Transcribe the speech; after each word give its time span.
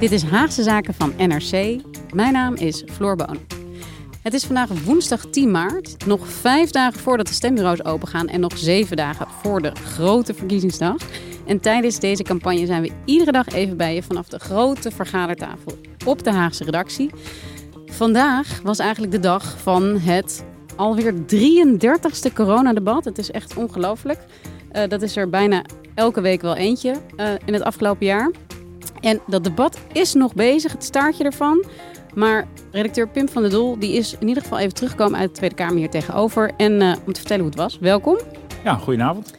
Dit 0.00 0.12
is 0.12 0.22
Haagse 0.22 0.62
Zaken 0.62 0.94
van 0.94 1.12
NRC. 1.16 1.80
Mijn 2.14 2.32
naam 2.32 2.54
is 2.54 2.84
Floor 2.92 3.16
Boon. 3.16 3.38
Het 4.22 4.34
is 4.34 4.44
vandaag 4.44 4.68
woensdag 4.84 5.26
10 5.30 5.50
maart, 5.50 6.06
nog 6.06 6.28
vijf 6.28 6.70
dagen 6.70 7.00
voordat 7.00 7.26
de 7.26 7.32
stembureaus 7.32 7.84
opengaan 7.84 8.28
en 8.28 8.40
nog 8.40 8.58
zeven 8.58 8.96
dagen 8.96 9.26
voor 9.42 9.62
de 9.62 9.72
grote 9.74 10.34
verkiezingsdag. 10.34 10.96
En 11.46 11.60
tijdens 11.60 11.98
deze 11.98 12.22
campagne 12.22 12.66
zijn 12.66 12.82
we 12.82 12.90
iedere 13.04 13.32
dag 13.32 13.48
even 13.48 13.76
bij 13.76 13.94
je 13.94 14.02
vanaf 14.02 14.28
de 14.28 14.38
grote 14.38 14.90
vergadertafel 14.90 15.72
op 16.04 16.24
de 16.24 16.32
Haagse 16.32 16.64
redactie. 16.64 17.10
Vandaag 17.86 18.60
was 18.62 18.78
eigenlijk 18.78 19.12
de 19.12 19.20
dag 19.20 19.58
van 19.58 19.98
het 19.98 20.44
alweer 20.76 21.14
33ste 21.14 22.32
coronadebat. 22.34 23.04
Het 23.04 23.18
is 23.18 23.30
echt 23.30 23.56
ongelooflijk. 23.56 24.20
Uh, 24.72 24.82
dat 24.88 25.02
is 25.02 25.16
er 25.16 25.28
bijna 25.28 25.64
elke 25.94 26.20
week 26.20 26.40
wel 26.40 26.56
eentje 26.56 26.94
uh, 27.16 27.28
in 27.44 27.52
het 27.52 27.62
afgelopen 27.62 28.06
jaar. 28.06 28.30
En 29.06 29.20
dat 29.26 29.44
debat 29.44 29.78
is 29.92 30.14
nog 30.14 30.34
bezig, 30.34 30.72
het 30.72 30.84
staartje 30.84 31.24
ervan. 31.24 31.64
Maar 32.14 32.48
redacteur 32.70 33.08
Pim 33.08 33.28
van 33.28 33.42
der 33.42 33.50
Doel 33.50 33.78
die 33.78 33.92
is 33.92 34.16
in 34.18 34.28
ieder 34.28 34.42
geval 34.42 34.58
even 34.58 34.74
teruggekomen 34.74 35.18
uit 35.18 35.28
de 35.28 35.34
Tweede 35.34 35.54
Kamer 35.54 35.76
hier 35.76 35.90
tegenover. 35.90 36.52
En 36.56 36.72
uh, 36.80 36.94
om 37.06 37.12
te 37.12 37.20
vertellen 37.20 37.42
hoe 37.42 37.50
het 37.50 37.60
was, 37.60 37.78
welkom. 37.78 38.18
Ja, 38.64 38.74
goedenavond. 38.74 39.34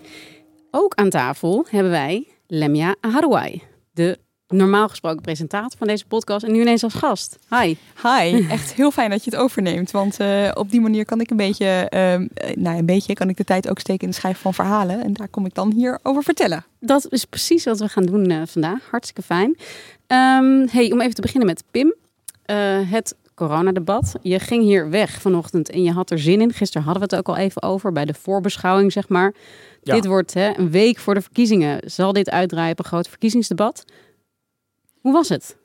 Ook 0.71 0.95
aan 0.95 1.09
tafel 1.09 1.65
hebben 1.69 1.91
wij 1.91 2.27
Lemia 2.47 2.95
Harouai, 3.01 3.61
de 3.91 4.19
normaal 4.47 4.89
gesproken 4.89 5.21
presentator 5.21 5.77
van 5.77 5.87
deze 5.87 6.05
podcast 6.05 6.45
en 6.45 6.51
nu 6.51 6.61
ineens 6.61 6.83
als 6.83 6.93
gast. 6.93 7.39
Hi. 7.49 7.75
Hi, 8.03 8.45
echt 8.49 8.73
heel 8.73 8.91
fijn 8.91 9.09
dat 9.09 9.23
je 9.23 9.29
het 9.29 9.39
overneemt, 9.39 9.91
want 9.91 10.19
uh, 10.19 10.51
op 10.53 10.71
die 10.71 10.81
manier 10.81 11.05
kan 11.05 11.21
ik 11.21 11.29
een 11.29 11.37
beetje, 11.37 11.91
uh, 11.93 12.53
nou 12.55 12.77
een 12.77 12.85
beetje, 12.85 13.13
kan 13.13 13.29
ik 13.29 13.37
de 13.37 13.43
tijd 13.43 13.69
ook 13.69 13.79
steken 13.79 14.01
in 14.01 14.07
het 14.07 14.17
schrijven 14.17 14.41
van 14.41 14.53
verhalen 14.53 15.03
en 15.03 15.13
daar 15.13 15.27
kom 15.27 15.45
ik 15.45 15.53
dan 15.53 15.71
hier 15.71 15.99
over 16.03 16.23
vertellen. 16.23 16.65
Dat 16.79 17.07
is 17.09 17.25
precies 17.25 17.63
wat 17.63 17.79
we 17.79 17.87
gaan 17.87 18.05
doen 18.05 18.31
uh, 18.31 18.41
vandaag, 18.45 18.87
hartstikke 18.89 19.21
fijn. 19.21 19.49
Um, 20.07 20.67
hey, 20.71 20.91
om 20.91 21.01
even 21.01 21.15
te 21.15 21.21
beginnen 21.21 21.47
met 21.47 21.63
Pim, 21.71 21.95
het 22.89 23.15
coronadebat. 23.37 24.15
Je 24.21 24.39
ging 24.39 24.63
hier 24.63 24.89
weg 24.89 25.21
vanochtend 25.21 25.69
en 25.69 25.83
je 25.83 25.91
had 25.91 26.11
er 26.11 26.19
zin 26.19 26.41
in. 26.41 26.53
Gisteren 26.53 26.83
hadden 26.83 27.07
we 27.09 27.15
het 27.15 27.25
ook 27.25 27.35
al 27.35 27.41
even 27.41 27.63
over 27.63 27.91
bij 27.91 28.05
de 28.05 28.13
voorbeschouwing, 28.13 28.91
zeg 28.91 29.09
maar. 29.09 29.33
Ja. 29.83 29.93
Dit 29.93 30.05
wordt 30.05 30.33
hè, 30.33 30.57
een 30.57 30.71
week 30.71 30.97
voor 30.97 31.13
de 31.13 31.21
verkiezingen. 31.21 31.79
Zal 31.85 32.13
dit 32.13 32.29
uitdraaien 32.29 32.71
op 32.71 32.79
een 32.79 32.85
groot 32.85 33.07
verkiezingsdebat? 33.07 33.85
Hoe 35.07 35.15
was 35.15 35.29
het? 35.29 35.57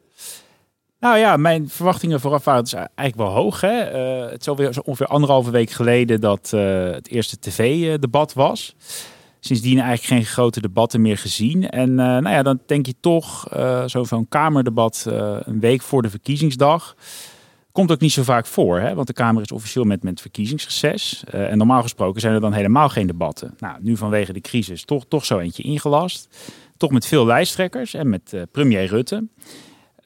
Nou 1.00 1.18
ja, 1.18 1.36
mijn 1.36 1.68
verwachtingen 1.68 2.20
vooraf 2.20 2.44
waren 2.44 2.62
dus 2.62 2.72
eigenlijk 2.72 3.16
wel 3.16 3.26
hoog. 3.28 3.60
Hè? 3.60 3.94
Uh, 4.24 4.30
het 4.30 4.40
is 4.40 4.48
alweer 4.48 4.80
ongeveer 4.84 5.06
anderhalve 5.06 5.50
week 5.50 5.70
geleden 5.70 6.20
dat 6.20 6.50
uh, 6.54 6.90
het 6.90 7.08
eerste 7.08 7.38
tv-debat 7.38 8.32
was. 8.32 8.74
Sindsdien 9.40 9.78
eigenlijk 9.78 10.06
geen 10.06 10.32
grote 10.32 10.60
debatten 10.60 11.00
meer 11.00 11.18
gezien. 11.18 11.68
En 11.68 11.88
uh, 11.88 11.96
nou 11.96 12.28
ja, 12.28 12.42
dan 12.42 12.60
denk 12.66 12.86
je 12.86 12.94
toch, 13.00 13.46
zo 13.86 14.04
van 14.04 14.28
Kamerdebat 14.28 15.04
een 15.44 15.60
week 15.60 15.82
voor 15.82 16.02
de 16.02 16.10
verkiezingsdag. 16.10 16.96
Komt 17.72 17.92
ook 17.92 18.00
niet 18.00 18.12
zo 18.12 18.22
vaak 18.22 18.46
voor, 18.46 18.78
hè? 18.80 18.94
want 18.94 19.06
de 19.06 19.12
Kamer 19.12 19.42
is 19.42 19.52
officieel 19.52 19.84
met, 19.84 20.02
met 20.02 20.20
verkiezingsreces. 20.20 21.24
en 21.30 21.58
normaal 21.58 21.82
gesproken 21.82 22.20
zijn 22.20 22.34
er 22.34 22.40
dan 22.40 22.52
helemaal 22.52 22.88
geen 22.88 23.06
debatten. 23.06 23.54
Nou, 23.58 23.76
nu 23.80 23.96
vanwege 23.96 24.32
de 24.32 24.40
crisis 24.40 24.84
toch, 24.84 25.04
toch 25.08 25.24
zo 25.24 25.38
eentje 25.38 25.62
ingelast 25.62 26.28
toch 26.82 26.90
met 26.90 27.06
veel 27.06 27.26
lijsttrekkers 27.26 27.94
en 27.94 28.08
met 28.08 28.32
uh, 28.34 28.42
premier 28.52 28.86
Rutte. 28.86 29.28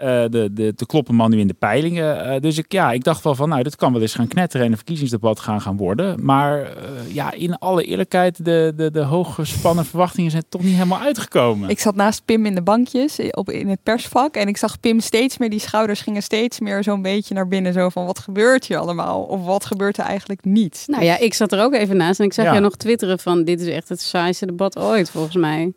Uh, 0.01 0.07
de, 0.07 0.49
de, 0.53 0.73
de 0.77 0.87
kloppen 0.87 1.15
man 1.15 1.31
nu 1.31 1.39
in 1.39 1.47
de 1.47 1.55
peilingen. 1.55 2.27
Uh, 2.27 2.41
dus 2.41 2.59
ik, 2.59 2.73
ja, 2.73 2.93
ik 2.93 3.05
dacht 3.05 3.25
wel 3.25 3.35
van, 3.35 3.49
nou, 3.49 3.63
dit 3.63 3.77
kan 3.77 3.93
wel 3.93 4.03
eens 4.03 4.15
gaan 4.15 4.29
knetteren 4.29 4.67
en 4.67 4.71
een 4.71 4.77
verkiezingsdebat 4.77 5.41
gaan 5.41 5.61
gaan 5.61 5.77
worden. 5.77 6.25
Maar 6.25 6.61
uh, 6.61 6.69
ja, 7.15 7.33
in 7.33 7.59
alle 7.59 7.85
eerlijkheid, 7.85 8.45
de, 8.45 8.73
de, 8.77 8.91
de 8.91 9.01
hooggespannen 9.01 9.85
verwachtingen 9.85 10.31
zijn 10.31 10.45
toch 10.49 10.63
niet 10.63 10.75
helemaal 10.75 11.01
uitgekomen. 11.01 11.69
Ik 11.69 11.79
zat 11.79 11.95
naast 11.95 12.25
Pim 12.25 12.47
in 12.47 12.55
de 12.55 12.63
bankjes 12.63 13.19
op, 13.31 13.51
in 13.51 13.69
het 13.69 13.83
persvak 13.83 14.35
en 14.35 14.49
ik 14.49 14.57
zag 14.57 14.81
Pim 14.81 15.01
steeds 15.01 15.39
meer, 15.39 15.51
die 15.51 15.61
schouders 15.61 16.01
gingen 16.01 16.23
steeds 16.23 16.61
meer 16.61 16.83
zo'n 16.83 17.03
beetje 17.03 17.35
naar 17.35 17.49
binnen. 17.49 17.73
Zo 17.73 17.89
van, 17.89 18.07
wat 18.07 18.19
gebeurt 18.19 18.67
hier 18.67 18.79
allemaal? 18.79 19.23
Of 19.23 19.45
wat 19.45 19.65
gebeurt 19.65 19.99
er 19.99 20.05
eigenlijk 20.05 20.45
niet? 20.45 20.85
Nou 20.87 21.05
ja, 21.05 21.19
ik 21.19 21.35
zat 21.35 21.53
er 21.53 21.63
ook 21.63 21.75
even 21.75 21.97
naast 21.97 22.21
en 22.21 22.27
ik 22.27 22.33
zag 22.33 22.45
ja. 22.45 22.51
jou 22.51 22.63
nog 22.63 22.77
twitteren 22.77 23.19
van, 23.19 23.45
dit 23.45 23.61
is 23.61 23.69
echt 23.69 23.89
het 23.89 24.01
saaiste 24.01 24.47
debat 24.47 24.79
ooit, 24.79 25.11
volgens 25.11 25.37
mij. 25.37 25.73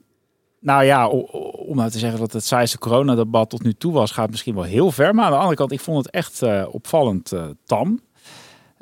Nou 0.62 0.84
ja, 0.84 1.08
om 1.08 1.76
nou 1.76 1.90
te 1.90 2.00
zeggen 2.00 2.20
dat 2.20 2.34
het 2.34 2.46
saaiste 2.46 2.78
coronadebat 2.78 3.50
tot 3.50 3.64
nu 3.64 3.74
toe 3.74 3.94
was, 3.94 4.12
gaat 4.12 4.30
misschien 4.30 4.56
wel 4.56 4.64
heel 4.64 4.92
ver. 4.92 5.16
Maar 5.16 5.26
aan 5.26 5.32
de 5.32 5.38
andere 5.38 5.56
kant, 5.56 5.72
ik 5.72 5.80
vond 5.80 6.06
het 6.06 6.14
echt 6.14 6.42
uh, 6.42 6.66
opvallend 6.72 7.34
uh, 7.34 7.46
tam. 7.66 8.00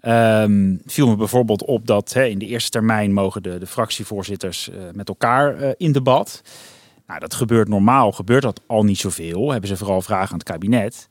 Um, 0.01 0.81
viel 0.85 1.07
me 1.07 1.15
bijvoorbeeld 1.15 1.65
op 1.65 1.87
dat 1.87 2.15
in 2.15 2.39
de 2.39 2.45
eerste 2.45 2.69
termijn 2.69 3.13
mogen 3.13 3.43
de, 3.43 3.57
de 3.57 3.67
fractievoorzitters 3.67 4.69
uh, 4.69 4.75
met 4.93 5.07
elkaar 5.07 5.73
in 5.77 5.91
debat. 5.91 6.41
Nou, 7.07 7.19
dat 7.19 7.33
gebeurt 7.33 7.67
normaal, 7.67 8.11
gebeurt 8.11 8.41
dat 8.41 8.61
al 8.67 8.83
niet 8.83 8.97
zoveel. 8.97 9.51
Hebben 9.51 9.69
ze 9.69 9.77
vooral 9.77 10.01
vragen 10.01 10.31
aan 10.31 10.37
het 10.39 10.47
kabinet. 10.47 11.07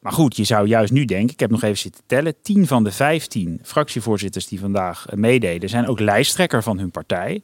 Maar 0.00 0.12
goed, 0.12 0.36
je 0.36 0.44
zou 0.44 0.66
juist 0.66 0.92
nu 0.92 1.04
denken, 1.04 1.32
ik 1.32 1.40
heb 1.40 1.50
nog 1.50 1.62
even 1.62 1.78
zitten 1.78 2.02
tellen, 2.06 2.34
10 2.42 2.66
van 2.66 2.84
de 2.84 2.92
15 2.92 3.60
fractievoorzitters 3.62 4.46
die 4.46 4.60
vandaag 4.60 5.06
meededen, 5.14 5.68
zijn 5.68 5.86
ook 5.86 6.00
lijsttrekker 6.00 6.62
van 6.62 6.78
hun 6.78 6.90
partij. 6.90 7.42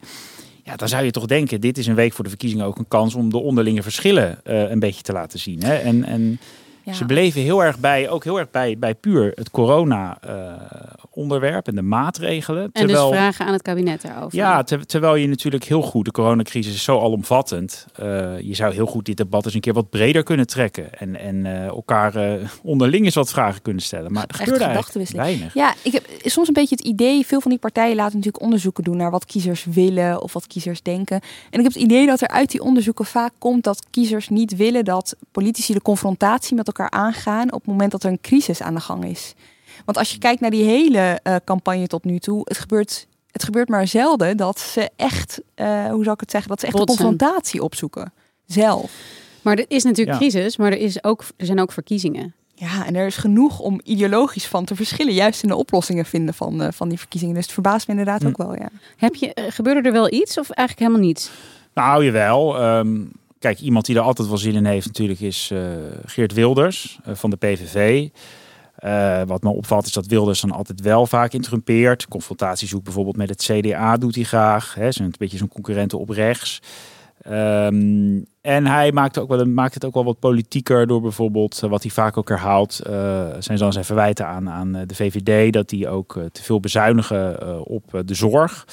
Ja, 0.65 0.77
dan 0.77 0.89
zou 0.89 1.05
je 1.05 1.11
toch 1.11 1.27
denken, 1.27 1.61
dit 1.61 1.79
is 1.79 1.87
een 1.87 1.95
week 1.95 2.13
voor 2.13 2.25
de 2.25 2.31
verkiezingen 2.31 2.67
ook 2.67 2.79
een 2.79 2.89
kans 2.89 3.15
om 3.15 3.31
de 3.31 3.39
onderlinge 3.39 3.83
verschillen 3.83 4.41
uh, 4.45 4.71
een 4.71 4.79
beetje 4.79 5.03
te 5.03 5.13
laten 5.13 5.39
zien. 5.39 5.63
Hè? 5.63 5.75
En, 5.75 6.05
en 6.05 6.39
ja. 6.83 6.93
ze 6.93 7.05
bleven 7.05 7.41
heel 7.41 7.65
erg 7.65 7.79
bij, 7.79 8.09
ook 8.09 8.25
heel 8.25 8.39
erg 8.39 8.51
bij, 8.51 8.79
bij 8.79 8.95
puur 8.95 9.33
het 9.35 9.51
corona-onderwerp 9.51 10.83
uh, 10.85 10.94
en 11.15 11.75
de 11.75 11.83
maatregelen. 11.83 12.63
En 12.63 12.71
dus 12.73 12.81
terwijl, 12.83 13.11
dus 13.11 13.19
vragen 13.19 13.47
aan 13.47 13.53
het 13.53 13.63
kabinet 13.63 14.03
daarover. 14.03 14.39
Ja, 14.39 14.63
ter, 14.63 14.87
terwijl 14.87 15.15
je 15.15 15.27
natuurlijk 15.27 15.65
heel 15.65 15.83
goed, 15.83 16.05
de 16.05 16.11
coronacrisis 16.11 16.75
is 16.75 16.83
zo 16.83 17.01
alomvattend. 17.01 17.87
Uh, 18.01 18.41
je 18.41 18.55
zou 18.55 18.75
heel 18.75 18.87
goed 18.87 19.05
dit 19.05 19.17
debat 19.17 19.45
eens 19.45 19.55
een 19.55 19.61
keer 19.61 19.73
wat 19.73 19.91
breder 19.91 20.23
kunnen 20.23 20.47
trekken. 20.47 20.99
En, 20.99 21.17
en 21.21 21.47
elkaar 21.47 22.39
onderling 22.63 23.05
eens 23.05 23.15
wat 23.15 23.31
vragen 23.31 23.63
kunnen 23.63 23.83
stellen. 23.83 24.13
Maar 24.13 24.25
er 24.27 24.35
gebeurde 24.35 24.65
eigenlijk 24.65 25.11
weinig. 25.11 25.55
Ja, 25.55 25.75
ik 25.83 25.93
heb 25.93 26.05
soms 26.23 26.49
een 26.49 26.55
beetje 26.55 26.77
het 26.77 26.85
idee, 26.85 27.27
veel 27.27 27.41
van 27.41 27.51
die 27.51 27.61
partijen 27.61 27.97
laten 27.97 28.17
natuurlijk 28.17 28.45
onderzoeken 28.45 28.85
doen 28.85 28.97
naar 28.97 29.11
wat 29.11 29.25
kiezers 29.25 29.65
willen 29.65 30.23
of 30.23 30.33
wat 30.33 30.47
kiezers 30.47 30.83
denken. 30.83 31.21
En 31.51 31.59
ik 31.59 31.65
heb 31.65 31.73
het 31.73 31.83
idee 31.83 32.07
dat 32.07 32.21
er 32.21 32.29
uit 32.29 32.51
die 32.51 32.63
onderzoeken 32.63 33.05
vaak 33.05 33.33
komt 33.39 33.65
dat 33.65 33.87
kiezers 33.91 34.29
niet 34.29 34.57
willen 34.57 34.85
dat 34.85 35.17
politici 35.33 35.73
de 35.73 35.83
confrontatie 35.83 36.57
met 36.57 36.67
elkaar 36.67 36.91
aangaan 36.91 37.53
op 37.53 37.61
het 37.61 37.67
moment 37.67 37.91
dat 37.91 38.03
er 38.03 38.11
een 38.11 38.21
crisis 38.21 38.63
aan 38.63 38.75
de 38.75 38.81
gang 38.81 39.05
is. 39.05 39.35
Want 39.85 39.99
als 39.99 40.13
je 40.13 40.19
kijkt 40.19 40.41
naar 40.41 40.51
die 40.51 40.65
hele 40.65 41.21
uh, 41.23 41.37
campagne 41.45 41.87
tot 41.87 42.05
nu 42.05 42.19
toe, 42.19 42.41
het 42.45 42.59
gebeurt, 42.59 43.07
het 43.31 43.45
gebeurt 43.45 43.69
maar 43.69 43.87
zelden 43.87 44.37
dat 44.37 44.59
ze 44.59 44.91
echt, 44.97 45.41
uh, 45.57 45.87
hoe 45.87 46.03
zou 46.03 46.15
ik 46.15 46.21
het 46.21 46.31
zeggen, 46.31 46.51
dat 46.51 46.61
ze 46.61 46.67
echt 46.67 46.77
Botsen. 46.77 46.97
de 46.97 47.03
confrontatie 47.03 47.63
opzoeken. 47.63 48.13
Zelf. 48.47 48.93
Maar 49.43 49.59
er 49.59 49.65
is 49.69 49.83
natuurlijk 49.83 50.21
ja. 50.21 50.29
crisis, 50.29 50.57
maar 50.57 50.73
er, 50.73 50.79
is 50.79 51.05
ook, 51.05 51.25
er 51.37 51.47
zijn 51.47 51.61
ook 51.61 51.73
verkiezingen. 51.73 52.35
Ja, 52.55 52.87
en 52.87 52.97
er 52.97 53.07
is 53.07 53.17
genoeg 53.17 53.59
om 53.59 53.81
ideologisch 53.85 54.47
van 54.47 54.65
te 54.65 54.77
verschillen, 54.77 55.15
juist 55.15 55.43
in 55.43 55.49
de 55.49 55.57
oplossingen 55.57 56.05
vinden 56.05 56.35
van, 56.35 56.63
uh, 56.63 56.69
van 56.71 56.89
die 56.89 56.99
verkiezingen. 56.99 57.35
Dus 57.35 57.45
het 57.45 57.53
verbaast 57.53 57.87
me 57.87 57.93
inderdaad 57.93 58.23
hm. 58.23 58.29
ook 58.29 58.37
wel, 58.37 58.55
ja. 58.55 58.69
Heb 58.97 59.15
je, 59.15 59.33
uh, 59.35 59.45
gebeurde 59.49 59.89
er 59.89 59.93
wel 59.93 60.13
iets 60.13 60.39
of 60.39 60.51
eigenlijk 60.51 60.89
helemaal 60.89 61.09
niets? 61.09 61.31
Nou, 61.75 62.05
jawel. 62.05 62.65
Um, 62.79 63.13
kijk, 63.39 63.61
iemand 63.61 63.87
die 63.87 63.97
er 63.97 64.03
altijd 64.03 64.29
wel 64.29 64.39
zin 64.39 64.55
in 64.55 64.65
heeft 64.65 64.87
natuurlijk 64.87 65.21
is 65.21 65.51
uh, 65.53 65.61
Geert 66.05 66.33
Wilders 66.33 66.99
van 67.05 67.31
de 67.31 67.37
PVV. 67.37 68.09
Wat 69.27 69.43
me 69.43 69.49
opvalt 69.49 69.87
is 69.87 69.93
dat 69.93 70.07
Wilders 70.07 70.41
dan 70.41 70.51
altijd 70.51 70.81
wel 70.81 71.07
vaak 71.07 71.33
interrumpeert. 71.33 72.09
Confrontatie 72.09 72.69
zoekt 72.69 72.85
bijvoorbeeld 72.85 73.17
met 73.17 73.29
het 73.29 73.43
CDA 73.43 73.97
doet 73.97 74.15
hij 74.15 74.25
graag. 74.25 74.75
Hè, 74.75 74.87
een 74.87 75.15
beetje 75.19 75.39
zo'n 75.39 75.49
concurrenten 75.49 75.99
op 75.99 76.09
rechts. 76.09 76.63
Um, 77.29 78.25
en 78.41 78.67
hij 78.67 78.93
maakt, 78.93 79.19
ook 79.19 79.29
wel, 79.29 79.45
maakt 79.45 79.75
het 79.75 79.85
ook 79.85 79.95
wel 79.95 80.05
wat 80.05 80.19
politieker 80.19 80.87
door 80.87 81.01
bijvoorbeeld, 81.01 81.61
uh, 81.65 81.71
wat 81.71 81.83
hij 81.83 81.91
vaak 81.91 82.17
ook 82.17 82.29
herhaalt, 82.29 82.81
uh, 82.87 83.29
zijn 83.39 83.59
dan 83.59 83.73
zijn 83.73 83.85
verwijten 83.85 84.27
aan, 84.27 84.51
aan 84.51 84.73
de 84.73 84.95
VVD, 84.95 85.53
dat 85.53 85.69
die 85.69 85.89
ook 85.89 86.21
te 86.33 86.43
veel 86.43 86.61
bezuinigen 86.61 87.67
op 87.67 88.03
de 88.05 88.15
zorg. 88.15 88.67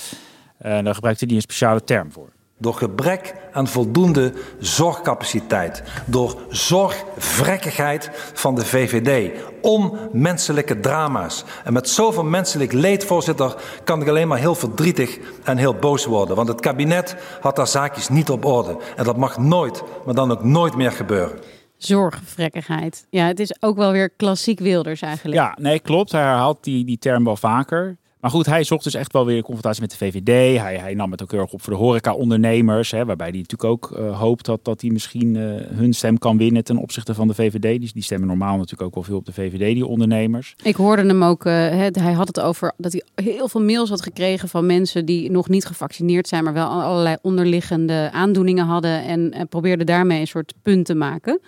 Daar 0.57 0.95
gebruikt 0.95 1.19
hij 1.19 1.29
een 1.29 1.41
speciale 1.41 1.83
term 1.83 2.11
voor. 2.11 2.29
Door 2.61 2.73
gebrek 2.73 3.35
aan 3.51 3.67
voldoende 3.67 4.33
zorgcapaciteit. 4.59 5.83
Door 6.05 6.35
zorgvrekkigheid 6.49 8.09
van 8.33 8.55
de 8.55 8.65
VVD. 8.65 9.39
Onmenselijke 9.61 10.79
drama's. 10.79 11.43
En 11.63 11.73
met 11.73 11.89
zoveel 11.89 12.23
menselijk 12.23 12.71
leed, 12.71 13.05
voorzitter, 13.05 13.55
kan 13.83 14.01
ik 14.01 14.07
alleen 14.07 14.27
maar 14.27 14.37
heel 14.37 14.55
verdrietig 14.55 15.19
en 15.43 15.57
heel 15.57 15.75
boos 15.75 16.05
worden. 16.05 16.35
Want 16.35 16.47
het 16.47 16.59
kabinet 16.59 17.15
had 17.41 17.55
daar 17.55 17.67
zaakjes 17.67 18.09
niet 18.09 18.29
op 18.29 18.45
orde. 18.45 18.77
En 18.95 19.03
dat 19.03 19.17
mag 19.17 19.37
nooit, 19.37 19.83
maar 20.05 20.15
dan 20.15 20.31
ook 20.31 20.43
nooit 20.43 20.75
meer 20.75 20.91
gebeuren. 20.91 21.39
Zorgvrekkigheid. 21.77 23.07
Ja, 23.09 23.25
het 23.25 23.39
is 23.39 23.55
ook 23.59 23.77
wel 23.77 23.91
weer 23.91 24.09
klassiek 24.09 24.59
Wilders 24.59 25.01
eigenlijk. 25.01 25.41
Ja, 25.41 25.57
nee, 25.59 25.79
klopt. 25.79 26.11
Hij 26.11 26.21
herhaalt 26.21 26.63
die, 26.63 26.85
die 26.85 26.97
term 26.97 27.23
wel 27.23 27.35
vaker. 27.35 27.97
Maar 28.21 28.31
goed, 28.31 28.45
hij 28.45 28.63
zocht 28.63 28.83
dus 28.83 28.93
echt 28.93 29.13
wel 29.13 29.25
weer 29.25 29.41
confrontatie 29.41 29.81
met 29.81 29.91
de 29.91 29.97
VVD. 29.97 30.59
Hij, 30.59 30.77
hij 30.77 30.93
nam 30.93 31.11
het 31.11 31.21
ook 31.23 31.31
heel 31.31 31.39
erg 31.39 31.51
op 31.51 31.61
voor 31.61 31.73
de 31.73 31.79
horeca-ondernemers. 31.79 32.91
Hè, 32.91 33.05
waarbij 33.05 33.27
hij 33.27 33.37
natuurlijk 33.37 33.69
ook 33.69 33.97
uh, 33.97 34.19
hoopt 34.19 34.45
dat, 34.45 34.65
dat 34.65 34.81
hij 34.81 34.89
misschien 34.89 35.35
uh, 35.35 35.53
hun 35.67 35.93
stem 35.93 36.17
kan 36.17 36.37
winnen 36.37 36.63
ten 36.63 36.77
opzichte 36.77 37.13
van 37.13 37.27
de 37.27 37.33
VVD. 37.33 37.79
Die, 37.79 37.91
die 37.93 38.03
stemmen 38.03 38.27
normaal 38.27 38.57
natuurlijk 38.57 38.81
ook 38.81 38.93
wel 38.93 39.03
veel 39.03 39.17
op 39.17 39.25
de 39.25 39.33
VVD, 39.33 39.73
die 39.73 39.85
ondernemers. 39.85 40.55
Ik 40.63 40.75
hoorde 40.75 41.05
hem 41.05 41.23
ook, 41.23 41.45
uh, 41.45 41.53
hij 41.91 42.13
had 42.13 42.27
het 42.27 42.39
over 42.39 42.73
dat 42.77 42.91
hij 42.91 43.25
heel 43.25 43.47
veel 43.47 43.61
mails 43.61 43.89
had 43.89 44.01
gekregen 44.01 44.49
van 44.49 44.65
mensen 44.65 45.05
die 45.05 45.31
nog 45.31 45.49
niet 45.49 45.65
gevaccineerd 45.65 46.27
zijn, 46.27 46.43
maar 46.43 46.53
wel 46.53 46.67
allerlei 46.67 47.15
onderliggende 47.21 48.09
aandoeningen 48.13 48.65
hadden. 48.65 49.03
En, 49.03 49.31
en 49.31 49.47
probeerde 49.47 49.83
daarmee 49.83 50.19
een 50.19 50.27
soort 50.27 50.53
punt 50.61 50.85
te 50.85 50.95
maken. 50.95 51.39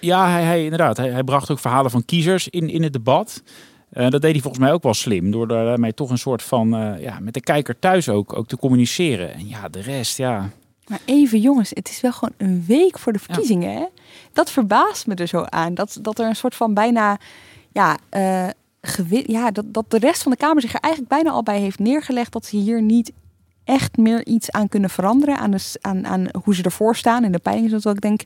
Ja, 0.00 0.30
hij, 0.30 0.42
hij 0.42 0.62
inderdaad. 0.64 0.96
Hij, 0.96 1.10
hij 1.10 1.24
bracht 1.24 1.50
ook 1.50 1.58
verhalen 1.58 1.90
van 1.90 2.04
kiezers 2.04 2.48
in, 2.48 2.68
in 2.68 2.82
het 2.82 2.92
debat. 2.92 3.42
Uh, 3.96 4.10
dat 4.10 4.22
deed 4.22 4.32
hij 4.32 4.40
volgens 4.40 4.62
mij 4.62 4.72
ook 4.72 4.82
wel 4.82 4.94
slim. 4.94 5.30
Door 5.30 5.48
daarmee 5.48 5.94
toch 5.94 6.10
een 6.10 6.18
soort 6.18 6.42
van 6.42 6.74
uh, 6.74 7.02
ja, 7.02 7.18
met 7.20 7.34
de 7.34 7.40
kijker 7.40 7.78
thuis 7.78 8.08
ook, 8.08 8.36
ook 8.36 8.46
te 8.46 8.56
communiceren. 8.56 9.34
En 9.34 9.48
ja, 9.48 9.68
de 9.68 9.80
rest, 9.80 10.16
ja. 10.16 10.50
Maar 10.86 11.00
even 11.04 11.40
jongens, 11.40 11.70
het 11.74 11.88
is 11.88 12.00
wel 12.00 12.12
gewoon 12.12 12.34
een 12.36 12.64
week 12.66 12.98
voor 12.98 13.12
de 13.12 13.18
verkiezingen. 13.18 13.72
Ja. 13.72 13.78
Hè? 13.78 13.86
Dat 14.32 14.50
verbaast 14.50 15.06
me 15.06 15.14
er 15.14 15.26
zo 15.26 15.42
aan. 15.42 15.74
Dat, 15.74 15.98
dat 16.00 16.18
er 16.18 16.26
een 16.26 16.36
soort 16.36 16.54
van 16.54 16.74
bijna. 16.74 17.18
Ja, 17.72 17.98
uh, 18.16 18.48
ja 19.26 19.50
dat, 19.50 19.64
dat 19.66 19.90
de 19.90 19.98
rest 19.98 20.22
van 20.22 20.32
de 20.32 20.38
Kamer 20.38 20.62
zich 20.62 20.74
er 20.74 20.80
eigenlijk 20.80 21.14
bijna 21.14 21.30
al 21.30 21.42
bij 21.42 21.58
heeft 21.58 21.78
neergelegd. 21.78 22.32
Dat 22.32 22.46
ze 22.46 22.56
hier 22.56 22.82
niet 22.82 23.12
echt 23.64 23.96
meer 23.96 24.26
iets 24.26 24.50
aan 24.50 24.68
kunnen 24.68 24.90
veranderen. 24.90 25.38
Aan, 25.38 25.50
de, 25.50 25.78
aan, 25.80 26.06
aan 26.06 26.26
hoe 26.44 26.54
ze 26.54 26.62
ervoor 26.62 26.96
staan 26.96 27.24
in 27.24 27.32
de 27.32 27.38
peilingen. 27.38 27.70
Zodat 27.70 27.94
ik 27.94 28.00
denk, 28.00 28.22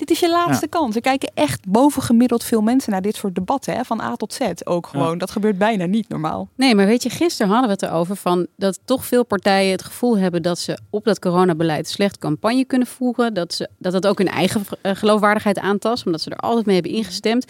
dit 0.00 0.10
is 0.10 0.20
je 0.20 0.30
laatste 0.30 0.66
ja. 0.70 0.78
kans. 0.78 0.94
Er 0.94 1.00
kijken 1.00 1.30
echt 1.34 1.68
bovengemiddeld 1.68 2.44
veel 2.44 2.60
mensen 2.60 2.92
naar 2.92 3.02
dit 3.02 3.16
soort 3.16 3.34
debatten. 3.34 3.74
Hè? 3.74 3.84
Van 3.84 4.00
A 4.00 4.16
tot 4.16 4.32
Z 4.32 4.40
ook 4.64 4.86
gewoon. 4.86 5.12
Ja. 5.12 5.16
Dat 5.16 5.30
gebeurt 5.30 5.58
bijna 5.58 5.84
niet 5.84 6.08
normaal. 6.08 6.48
Nee, 6.54 6.74
maar 6.74 6.86
weet 6.86 7.02
je, 7.02 7.10
gisteren 7.10 7.52
hadden 7.52 7.68
we 7.68 7.74
het 7.74 7.82
erover 7.82 8.16
van 8.16 8.46
dat 8.56 8.80
toch 8.84 9.06
veel 9.06 9.24
partijen 9.24 9.72
het 9.72 9.82
gevoel 9.82 10.18
hebben 10.18 10.42
dat 10.42 10.58
ze 10.58 10.78
op 10.90 11.04
dat 11.04 11.18
coronabeleid 11.18 11.88
slecht 11.88 12.18
campagne 12.18 12.64
kunnen 12.64 12.88
voeren. 12.88 13.34
Dat 13.34 13.54
ze, 13.54 13.68
dat, 13.78 13.92
het 13.92 14.06
ook 14.06 14.18
hun 14.18 14.28
eigen 14.28 14.64
uh, 14.82 14.92
geloofwaardigheid 14.94 15.58
aantast, 15.58 16.06
omdat 16.06 16.20
ze 16.20 16.30
er 16.30 16.36
altijd 16.36 16.66
mee 16.66 16.74
hebben 16.74 16.92
ingestemd. 16.92 17.44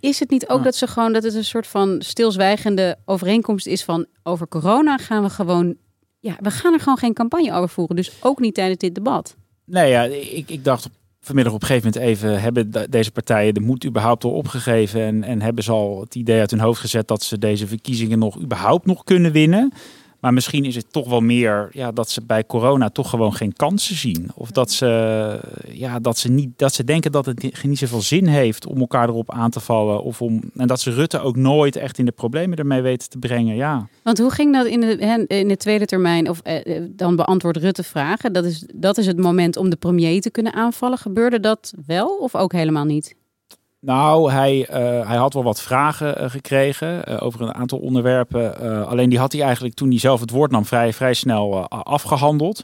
Is 0.00 0.20
het 0.20 0.30
niet 0.30 0.48
ook 0.48 0.58
ja. 0.58 0.64
dat 0.64 0.74
ze 0.74 0.86
gewoon 0.86 1.12
dat 1.12 1.22
het 1.22 1.34
een 1.34 1.44
soort 1.44 1.66
van 1.66 1.96
stilzwijgende 1.98 2.96
overeenkomst 3.04 3.66
is 3.66 3.84
van 3.84 4.06
over 4.22 4.48
corona 4.48 4.96
gaan 4.96 5.22
we 5.22 5.30
gewoon. 5.30 5.76
Ja, 6.22 6.36
we 6.40 6.50
gaan 6.50 6.72
er 6.72 6.80
gewoon 6.80 6.98
geen 6.98 7.14
campagne 7.14 7.52
over 7.52 7.68
voeren. 7.68 7.96
Dus 7.96 8.12
ook 8.20 8.40
niet 8.40 8.54
tijdens 8.54 8.78
dit 8.78 8.94
debat. 8.94 9.36
Nee, 9.64 9.90
ja, 9.90 10.02
ik, 10.02 10.50
ik 10.50 10.64
dacht 10.64 10.88
vanmiddag 11.20 11.52
op 11.52 11.60
een 11.60 11.66
gegeven 11.66 11.90
moment 11.92 12.10
even 12.10 12.40
hebben 12.40 12.90
deze 12.90 13.10
partijen 13.10 13.54
de 13.54 13.60
moed 13.60 13.84
überhaupt 13.84 14.24
al 14.24 14.30
opgegeven 14.30 15.00
en, 15.00 15.24
en 15.24 15.42
hebben 15.42 15.64
ze 15.64 15.72
al 15.72 16.00
het 16.00 16.14
idee 16.14 16.40
uit 16.40 16.50
hun 16.50 16.60
hoofd 16.60 16.80
gezet 16.80 17.08
dat 17.08 17.22
ze 17.22 17.38
deze 17.38 17.66
verkiezingen 17.66 18.18
nog 18.18 18.40
überhaupt 18.40 18.86
nog 18.86 19.04
kunnen 19.04 19.32
winnen. 19.32 19.72
Maar 20.22 20.32
misschien 20.32 20.64
is 20.64 20.74
het 20.74 20.92
toch 20.92 21.08
wel 21.08 21.20
meer 21.20 21.68
ja, 21.72 21.92
dat 21.92 22.10
ze 22.10 22.22
bij 22.26 22.46
corona 22.46 22.90
toch 22.90 23.10
gewoon 23.10 23.34
geen 23.34 23.52
kansen 23.52 23.96
zien. 23.96 24.30
Of 24.34 24.50
dat 24.50 24.70
ze, 24.70 25.40
ja, 25.68 25.98
dat 25.98 26.18
ze, 26.18 26.30
niet, 26.30 26.50
dat 26.56 26.74
ze 26.74 26.84
denken 26.84 27.12
dat 27.12 27.26
het 27.26 27.62
niet 27.62 27.78
zoveel 27.78 28.00
zin 28.00 28.26
heeft 28.26 28.66
om 28.66 28.80
elkaar 28.80 29.08
erop 29.08 29.30
aan 29.30 29.50
te 29.50 29.60
vallen. 29.60 30.02
Of 30.02 30.22
om, 30.22 30.40
en 30.56 30.66
dat 30.66 30.80
ze 30.80 30.90
Rutte 30.90 31.20
ook 31.20 31.36
nooit 31.36 31.76
echt 31.76 31.98
in 31.98 32.04
de 32.04 32.12
problemen 32.12 32.58
ermee 32.58 32.80
weten 32.80 33.08
te 33.08 33.18
brengen. 33.18 33.56
Ja. 33.56 33.88
Want 34.02 34.18
hoe 34.18 34.30
ging 34.30 34.52
dat 34.52 34.66
in 34.66 34.80
de, 34.80 35.24
in 35.26 35.48
de 35.48 35.56
tweede 35.56 35.86
termijn? 35.86 36.28
Of 36.28 36.40
eh, 36.40 36.82
dan 36.90 37.16
beantwoord 37.16 37.56
Rutte 37.56 37.82
vragen. 37.82 38.32
Dat 38.32 38.44
is, 38.44 38.64
dat 38.74 38.98
is 38.98 39.06
het 39.06 39.18
moment 39.18 39.56
om 39.56 39.70
de 39.70 39.76
premier 39.76 40.20
te 40.20 40.30
kunnen 40.30 40.52
aanvallen. 40.52 40.98
Gebeurde 40.98 41.40
dat 41.40 41.72
wel 41.86 42.16
of 42.16 42.34
ook 42.34 42.52
helemaal 42.52 42.84
niet? 42.84 43.14
Nou, 43.84 44.32
hij, 44.32 44.68
uh, 44.70 45.08
hij 45.08 45.16
had 45.16 45.34
wel 45.34 45.44
wat 45.44 45.62
vragen 45.62 46.22
uh, 46.22 46.30
gekregen 46.30 47.02
uh, 47.08 47.22
over 47.22 47.40
een 47.40 47.54
aantal 47.54 47.78
onderwerpen. 47.78 48.56
alleen 48.86 49.08
die 49.08 49.18
had 49.18 49.32
hij 49.32 49.42
eigenlijk 49.42 49.74
toen 49.74 49.88
hij 49.88 49.98
zelf 49.98 50.20
het 50.20 50.30
woord 50.30 50.50
nam 50.50 50.66
vrij, 50.66 50.92
vrij 50.92 51.14
snel 51.14 51.68
afgehandeld. 51.68 52.62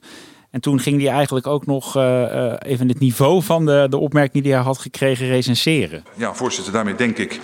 En 0.51 0.61
toen 0.61 0.81
ging 0.81 1.03
hij 1.03 1.11
eigenlijk 1.11 1.47
ook 1.47 1.67
nog 1.67 1.97
even 2.59 2.89
het 2.89 2.99
niveau 2.99 3.43
van 3.43 3.67
de, 3.67 3.87
de 3.91 3.97
opmerking 3.97 4.43
die 4.43 4.53
hij 4.53 4.63
had 4.63 4.79
gekregen 4.79 5.27
recenseren. 5.27 6.03
Ja, 6.15 6.35
voorzitter, 6.35 6.73
daarmee 6.73 6.95
denk 6.95 7.19
ik 7.19 7.41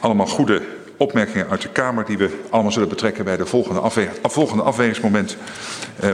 allemaal 0.00 0.26
goede 0.26 0.62
opmerkingen 0.96 1.48
uit 1.48 1.62
de 1.62 1.68
Kamer 1.68 2.04
die 2.04 2.18
we 2.18 2.40
allemaal 2.50 2.72
zullen 2.72 2.88
betrekken 2.88 3.24
bij 3.24 3.36
de 3.36 3.46
volgende, 3.46 3.80
afweg, 3.80 4.08
volgende 4.22 4.62
afwegingsmoment. 4.62 5.36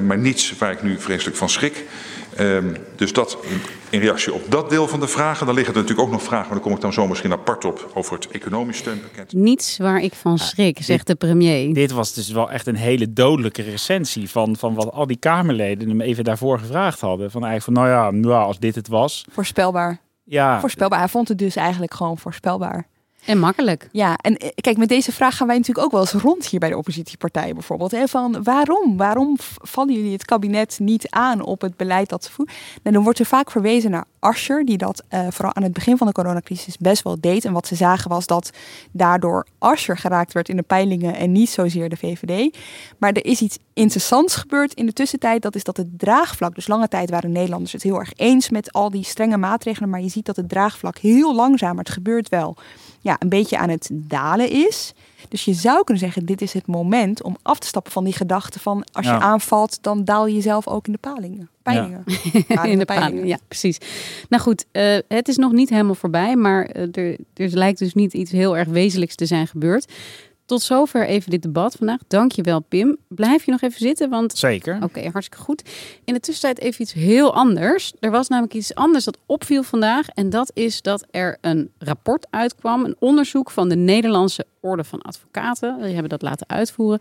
maar 0.02 0.18
niets 0.18 0.58
waar 0.58 0.72
ik 0.72 0.82
nu 0.82 1.00
vreselijk 1.00 1.36
van 1.36 1.48
schrik. 1.48 1.84
Um, 2.40 2.76
dus 2.96 3.12
dat 3.12 3.38
in, 3.96 4.02
reactie 4.02 4.34
op 4.34 4.42
dat 4.48 4.70
deel 4.70 4.88
van 4.88 5.00
de 5.00 5.08
vragen. 5.08 5.46
Dan 5.46 5.54
liggen 5.54 5.74
er 5.74 5.80
natuurlijk 5.80 6.06
ook 6.06 6.14
nog 6.14 6.22
vragen, 6.22 6.44
maar 6.44 6.54
daar 6.54 6.64
kom 6.66 6.74
ik 6.74 6.80
dan 6.80 6.92
zo 6.92 7.06
misschien 7.06 7.32
apart 7.32 7.64
op, 7.64 7.90
over 7.94 8.14
het 8.14 8.28
economisch 8.28 8.76
steunpakket. 8.76 9.32
Niets 9.32 9.78
waar 9.78 10.00
ik 10.00 10.14
van 10.14 10.38
schrik, 10.38 10.78
ja, 10.78 10.84
zegt 10.84 11.06
dit, 11.06 11.20
de 11.20 11.26
premier. 11.26 11.74
Dit 11.74 11.90
was 11.90 12.14
dus 12.14 12.30
wel 12.30 12.50
echt 12.50 12.66
een 12.66 12.76
hele 12.76 13.12
dodelijke 13.12 13.62
recensie 13.62 14.30
van, 14.30 14.56
van 14.56 14.74
wat 14.74 14.92
al 14.92 15.06
die 15.06 15.16
Kamerleden 15.16 15.88
hem 15.88 16.00
even 16.00 16.24
daarvoor 16.24 16.58
gevraagd 16.58 17.00
hadden. 17.00 17.30
Van 17.30 17.44
eigenlijk 17.44 17.78
van, 17.78 17.88
nou 17.88 18.04
ja, 18.04 18.10
nou, 18.10 18.44
als 18.44 18.58
dit 18.58 18.74
het 18.74 18.88
was. 18.88 19.24
Voorspelbaar. 19.30 20.00
Ja. 20.24 20.60
Voorspelbaar. 20.60 20.98
Hij 20.98 21.08
vond 21.08 21.28
het 21.28 21.38
dus 21.38 21.56
eigenlijk 21.56 21.94
gewoon 21.94 22.18
voorspelbaar. 22.18 22.86
En 23.24 23.38
makkelijk. 23.38 23.88
Ja, 23.92 24.16
en 24.16 24.36
kijk, 24.54 24.76
met 24.76 24.88
deze 24.88 25.12
vraag 25.12 25.36
gaan 25.36 25.46
wij 25.46 25.56
natuurlijk 25.56 25.86
ook 25.86 25.92
wel 25.92 26.00
eens 26.00 26.12
rond 26.12 26.46
hier 26.46 26.60
bij 26.60 26.68
de 26.68 26.76
oppositiepartijen 26.76 27.54
bijvoorbeeld. 27.54 27.90
Hè, 27.90 28.06
van 28.06 28.42
waarom? 28.42 28.96
Waarom 28.96 29.36
vallen 29.62 29.94
jullie 29.94 30.12
het 30.12 30.24
kabinet 30.24 30.78
niet 30.78 31.10
aan 31.10 31.40
op 31.40 31.60
het 31.60 31.76
beleid 31.76 32.08
dat 32.08 32.24
ze 32.24 32.32
voeren? 32.32 32.54
En 32.82 32.92
dan 32.92 33.02
wordt 33.02 33.18
er 33.18 33.26
vaak 33.26 33.50
verwezen 33.50 33.90
naar 33.90 34.04
Asscher, 34.18 34.64
die 34.64 34.76
dat 34.76 35.02
uh, 35.10 35.26
vooral 35.30 35.54
aan 35.54 35.62
het 35.62 35.72
begin 35.72 35.96
van 35.96 36.06
de 36.06 36.12
coronacrisis 36.12 36.76
best 36.76 37.02
wel 37.02 37.16
deed. 37.20 37.44
En 37.44 37.52
wat 37.52 37.66
ze 37.66 37.74
zagen 37.74 38.10
was 38.10 38.26
dat 38.26 38.50
daardoor 38.92 39.46
Asscher 39.58 39.98
geraakt 39.98 40.32
werd 40.32 40.48
in 40.48 40.56
de 40.56 40.62
peilingen 40.62 41.14
en 41.14 41.32
niet 41.32 41.50
zozeer 41.50 41.88
de 41.88 41.96
VVD. 41.96 42.56
Maar 42.98 43.12
er 43.12 43.24
is 43.24 43.40
iets 43.40 43.58
interessants 43.76 44.36
gebeurd 44.36 44.74
in 44.74 44.86
de 44.86 44.92
tussentijd. 44.92 45.42
Dat 45.42 45.54
is 45.54 45.64
dat 45.64 45.76
het 45.76 45.98
draagvlak, 45.98 46.54
dus 46.54 46.66
lange 46.66 46.88
tijd 46.88 47.10
waren 47.10 47.32
Nederlanders 47.32 47.72
het 47.72 47.82
heel 47.82 47.98
erg 47.98 48.12
eens 48.16 48.50
met 48.50 48.72
al 48.72 48.90
die 48.90 49.04
strenge 49.04 49.36
maatregelen. 49.36 49.90
Maar 49.90 50.00
je 50.00 50.08
ziet 50.08 50.26
dat 50.26 50.36
het 50.36 50.48
draagvlak 50.48 50.98
heel 50.98 51.34
langzaam, 51.34 51.78
het 51.78 51.90
gebeurt 51.90 52.28
wel, 52.28 52.56
ja, 53.00 53.16
een 53.18 53.28
beetje 53.28 53.58
aan 53.58 53.68
het 53.68 53.88
dalen 53.92 54.50
is. 54.50 54.92
Dus 55.28 55.44
je 55.44 55.54
zou 55.54 55.84
kunnen 55.84 56.04
zeggen, 56.04 56.26
dit 56.26 56.42
is 56.42 56.52
het 56.52 56.66
moment 56.66 57.22
om 57.22 57.36
af 57.42 57.58
te 57.58 57.66
stappen 57.66 57.92
van 57.92 58.04
die 58.04 58.12
gedachte 58.12 58.60
van 58.60 58.84
als 58.92 59.06
je 59.06 59.12
ja. 59.12 59.20
aanvalt, 59.20 59.78
dan 59.82 60.04
daal 60.04 60.26
je 60.26 60.40
zelf 60.40 60.68
ook 60.68 60.86
in 60.86 60.92
de 60.92 60.98
palingen. 60.98 61.48
Peilingen. 61.62 62.04
Ja. 62.48 62.62
in 62.74 62.78
de 62.78 62.84
peilingen, 62.84 63.26
ja, 63.26 63.38
precies. 63.48 63.78
Nou 64.28 64.42
goed, 64.42 64.64
uh, 64.72 64.98
het 65.08 65.28
is 65.28 65.36
nog 65.36 65.52
niet 65.52 65.68
helemaal 65.68 65.94
voorbij, 65.94 66.36
maar 66.36 66.76
uh, 66.76 66.82
er, 66.92 67.16
er 67.34 67.48
lijkt 67.48 67.78
dus 67.78 67.94
niet 67.94 68.14
iets 68.14 68.30
heel 68.30 68.56
erg 68.56 68.68
wezenlijks 68.68 69.14
te 69.14 69.26
zijn 69.26 69.46
gebeurd. 69.46 69.92
Tot 70.46 70.62
zover 70.62 71.06
even 71.06 71.30
dit 71.30 71.42
debat 71.42 71.74
vandaag. 71.74 71.98
Dankjewel, 72.08 72.60
Pim. 72.60 72.96
Blijf 73.08 73.44
je 73.44 73.50
nog 73.50 73.60
even 73.60 73.78
zitten? 73.78 74.10
Want... 74.10 74.38
Zeker. 74.38 74.74
Oké, 74.74 74.84
okay, 74.84 75.08
hartstikke 75.12 75.44
goed. 75.44 75.62
In 76.04 76.14
de 76.14 76.20
tussentijd 76.20 76.66
even 76.66 76.82
iets 76.82 76.92
heel 76.92 77.34
anders. 77.34 77.92
Er 78.00 78.10
was 78.10 78.28
namelijk 78.28 78.54
iets 78.54 78.74
anders 78.74 79.04
dat 79.04 79.18
opviel 79.26 79.62
vandaag. 79.62 80.08
En 80.08 80.30
dat 80.30 80.50
is 80.54 80.82
dat 80.82 81.06
er 81.10 81.38
een 81.40 81.70
rapport 81.78 82.26
uitkwam. 82.30 82.84
Een 82.84 82.96
onderzoek 82.98 83.50
van 83.50 83.68
de 83.68 83.76
Nederlandse 83.76 84.46
Orde 84.60 84.84
van 84.84 85.02
Advocaten. 85.02 85.76
Die 85.82 85.92
hebben 85.92 86.08
dat 86.08 86.22
laten 86.22 86.48
uitvoeren. 86.48 87.00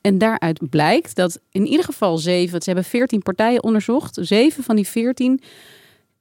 En 0.00 0.18
daaruit 0.18 0.70
blijkt 0.70 1.14
dat 1.14 1.40
in 1.50 1.66
ieder 1.66 1.84
geval 1.84 2.18
zeven... 2.18 2.62
Ze 2.62 2.70
hebben 2.70 2.90
veertien 2.90 3.22
partijen 3.22 3.62
onderzocht. 3.62 4.18
Zeven 4.20 4.64
van 4.64 4.76
die 4.76 4.88
veertien... 4.88 5.40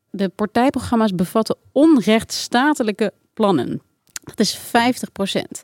De 0.09 0.29
partijprogramma's 0.29 1.15
bevatten 1.15 1.55
onrechtstatelijke 1.71 3.13
plannen. 3.33 3.81
Dat 4.23 4.39
is 4.39 4.55
50 4.55 5.11
procent. 5.11 5.63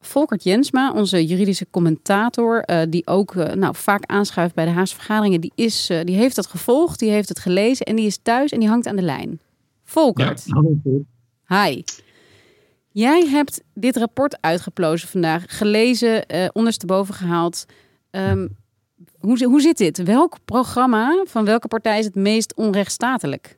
Volkert 0.00 0.42
Jensma, 0.42 0.92
onze 0.92 1.26
juridische 1.26 1.66
commentator, 1.70 2.62
uh, 2.70 2.80
die 2.88 3.06
ook 3.06 3.34
uh, 3.34 3.52
nou, 3.52 3.74
vaak 3.76 4.06
aanschuift 4.06 4.54
bij 4.54 4.64
de 4.64 4.70
Haagse 4.70 4.94
vergaderingen, 4.94 5.40
die, 5.40 5.52
is, 5.54 5.90
uh, 5.90 6.00
die 6.04 6.16
heeft 6.16 6.36
dat 6.36 6.46
gevolgd, 6.46 6.98
die 6.98 7.10
heeft 7.10 7.28
het 7.28 7.38
gelezen 7.38 7.86
en 7.86 7.96
die 7.96 8.06
is 8.06 8.18
thuis 8.22 8.50
en 8.50 8.60
die 8.60 8.68
hangt 8.68 8.86
aan 8.86 8.96
de 8.96 9.02
lijn. 9.02 9.40
Volkert. 9.84 10.44
Ja, 11.46 11.64
Hi. 11.64 11.82
Jij 12.90 13.26
hebt 13.26 13.62
dit 13.74 13.96
rapport 13.96 14.38
uitgeplozen 14.40 15.08
vandaag, 15.08 15.44
gelezen, 15.46 16.24
ondersteboven 16.52 17.14
gehaald. 17.14 17.64
Um, 18.10 18.56
hoe, 19.18 19.44
hoe 19.44 19.60
zit 19.60 19.78
dit? 19.78 20.02
Welk 20.02 20.36
programma 20.44 21.24
van 21.26 21.44
welke 21.44 21.68
partij 21.68 21.98
is 21.98 22.04
het 22.04 22.14
meest 22.14 22.54
onrechtstatelijk? 22.54 23.57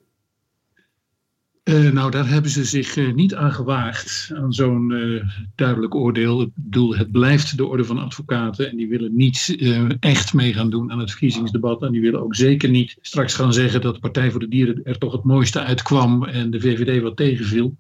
Uh, 1.71 1.93
nou, 1.93 2.11
daar 2.11 2.29
hebben 2.29 2.51
ze 2.51 2.65
zich 2.65 2.97
uh, 2.97 3.15
niet 3.15 3.35
aan 3.35 3.53
gewaagd, 3.53 4.31
aan 4.35 4.53
zo'n 4.53 4.91
uh, 4.91 5.23
duidelijk 5.55 5.95
oordeel. 5.95 6.43
Ik 6.43 6.51
bedoel, 6.55 6.97
het 6.97 7.11
blijft 7.11 7.57
de 7.57 7.67
orde 7.67 7.85
van 7.85 7.99
advocaten 7.99 8.71
en 8.71 8.77
die 8.77 8.89
willen 8.89 9.17
niet 9.17 9.57
echt 10.01 10.35
mee 10.35 10.53
gaan 10.53 10.71
doen 10.71 10.93
aan 10.93 10.99
het 10.99 11.11
verkiezingsdebat. 11.11 11.83
En 11.83 11.93
die 11.93 12.01
willen 12.01 12.23
ook 12.23 12.35
zeker 12.35 12.69
niet 12.69 12.97
straks 13.01 13.35
gaan 13.35 13.53
zeggen 13.53 13.81
dat 13.81 13.95
de 13.95 14.01
Partij 14.01 14.31
voor 14.31 14.41
de 14.41 14.49
Dieren 14.49 14.81
er 14.85 14.99
toch 14.99 15.13
het 15.13 15.25
mooiste 15.25 15.61
uitkwam 15.61 16.25
en 16.25 16.51
de 16.51 16.61
VVD 16.61 17.03
wat 17.03 17.17
tegenviel. 17.17 17.77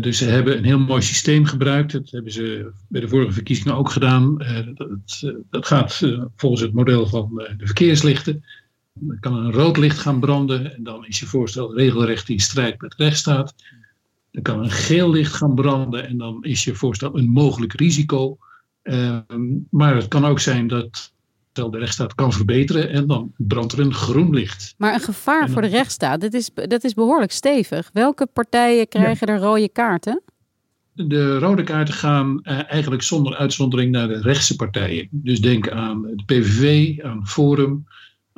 dus 0.00 0.18
ze 0.18 0.24
hebben 0.24 0.56
een 0.56 0.64
heel 0.64 0.78
mooi 0.78 1.02
systeem 1.02 1.44
gebruikt. 1.44 1.92
Dat 1.92 2.10
hebben 2.10 2.32
ze 2.32 2.70
bij 2.88 3.00
de 3.00 3.08
vorige 3.08 3.32
verkiezingen 3.32 3.76
ook 3.76 3.90
gedaan. 3.90 4.36
Dat, 5.50 5.66
gaat 5.66 6.02
volgens 6.36 6.62
het 6.62 6.72
model 6.72 7.06
van 7.06 7.30
de 7.56 7.66
verkeerslichten. 7.66 8.44
Dan 9.00 9.18
kan 9.20 9.34
een 9.34 9.52
rood 9.52 9.76
licht 9.76 9.98
gaan 9.98 10.20
branden 10.20 10.74
en 10.74 10.82
dan 10.82 11.06
is 11.06 11.20
je 11.20 11.26
voorstel 11.26 11.76
regelrecht 11.76 12.28
in 12.28 12.40
strijd 12.40 12.80
met 12.80 12.94
rechtsstaat. 12.94 13.54
Dan 14.30 14.42
kan 14.42 14.58
een 14.58 14.70
geel 14.70 15.10
licht 15.10 15.34
gaan 15.34 15.54
branden 15.54 16.08
en 16.08 16.18
dan 16.18 16.44
is 16.44 16.64
je 16.64 16.74
voorstel 16.74 17.18
een 17.18 17.28
mogelijk 17.28 17.72
risico. 17.72 18.38
Ehm, 18.82 19.46
maar 19.70 19.94
het 19.94 20.08
kan 20.08 20.24
ook 20.24 20.40
zijn 20.40 20.68
dat 20.68 21.12
de 21.66 21.78
rechtsstaat 21.78 22.14
kan 22.14 22.32
verbeteren 22.32 22.90
en 22.90 23.06
dan 23.06 23.32
brandt 23.36 23.72
er 23.72 23.80
een 23.80 23.94
groen 23.94 24.34
licht. 24.34 24.74
Maar 24.76 24.94
een 24.94 25.00
gevaar 25.00 25.50
voor 25.50 25.62
de 25.62 25.68
rechtsstaat, 25.68 26.20
dat 26.20 26.34
is, 26.34 26.50
dat 26.54 26.84
is 26.84 26.94
behoorlijk 26.94 27.32
stevig. 27.32 27.90
Welke 27.92 28.26
partijen 28.26 28.88
krijgen 28.88 29.26
er 29.26 29.38
rode 29.38 29.68
kaarten? 29.68 30.22
De 30.92 31.38
rode 31.38 31.62
kaarten 31.62 31.94
gaan 31.94 32.40
uh, 32.42 32.72
eigenlijk 32.72 33.02
zonder 33.02 33.36
uitzondering 33.36 33.92
naar 33.92 34.08
de 34.08 34.20
rechtse 34.20 34.56
partijen. 34.56 35.08
Dus 35.10 35.40
denk 35.40 35.70
aan 35.70 36.02
de 36.02 36.22
PVV, 36.26 36.98
aan 37.04 37.26
Forum, 37.26 37.86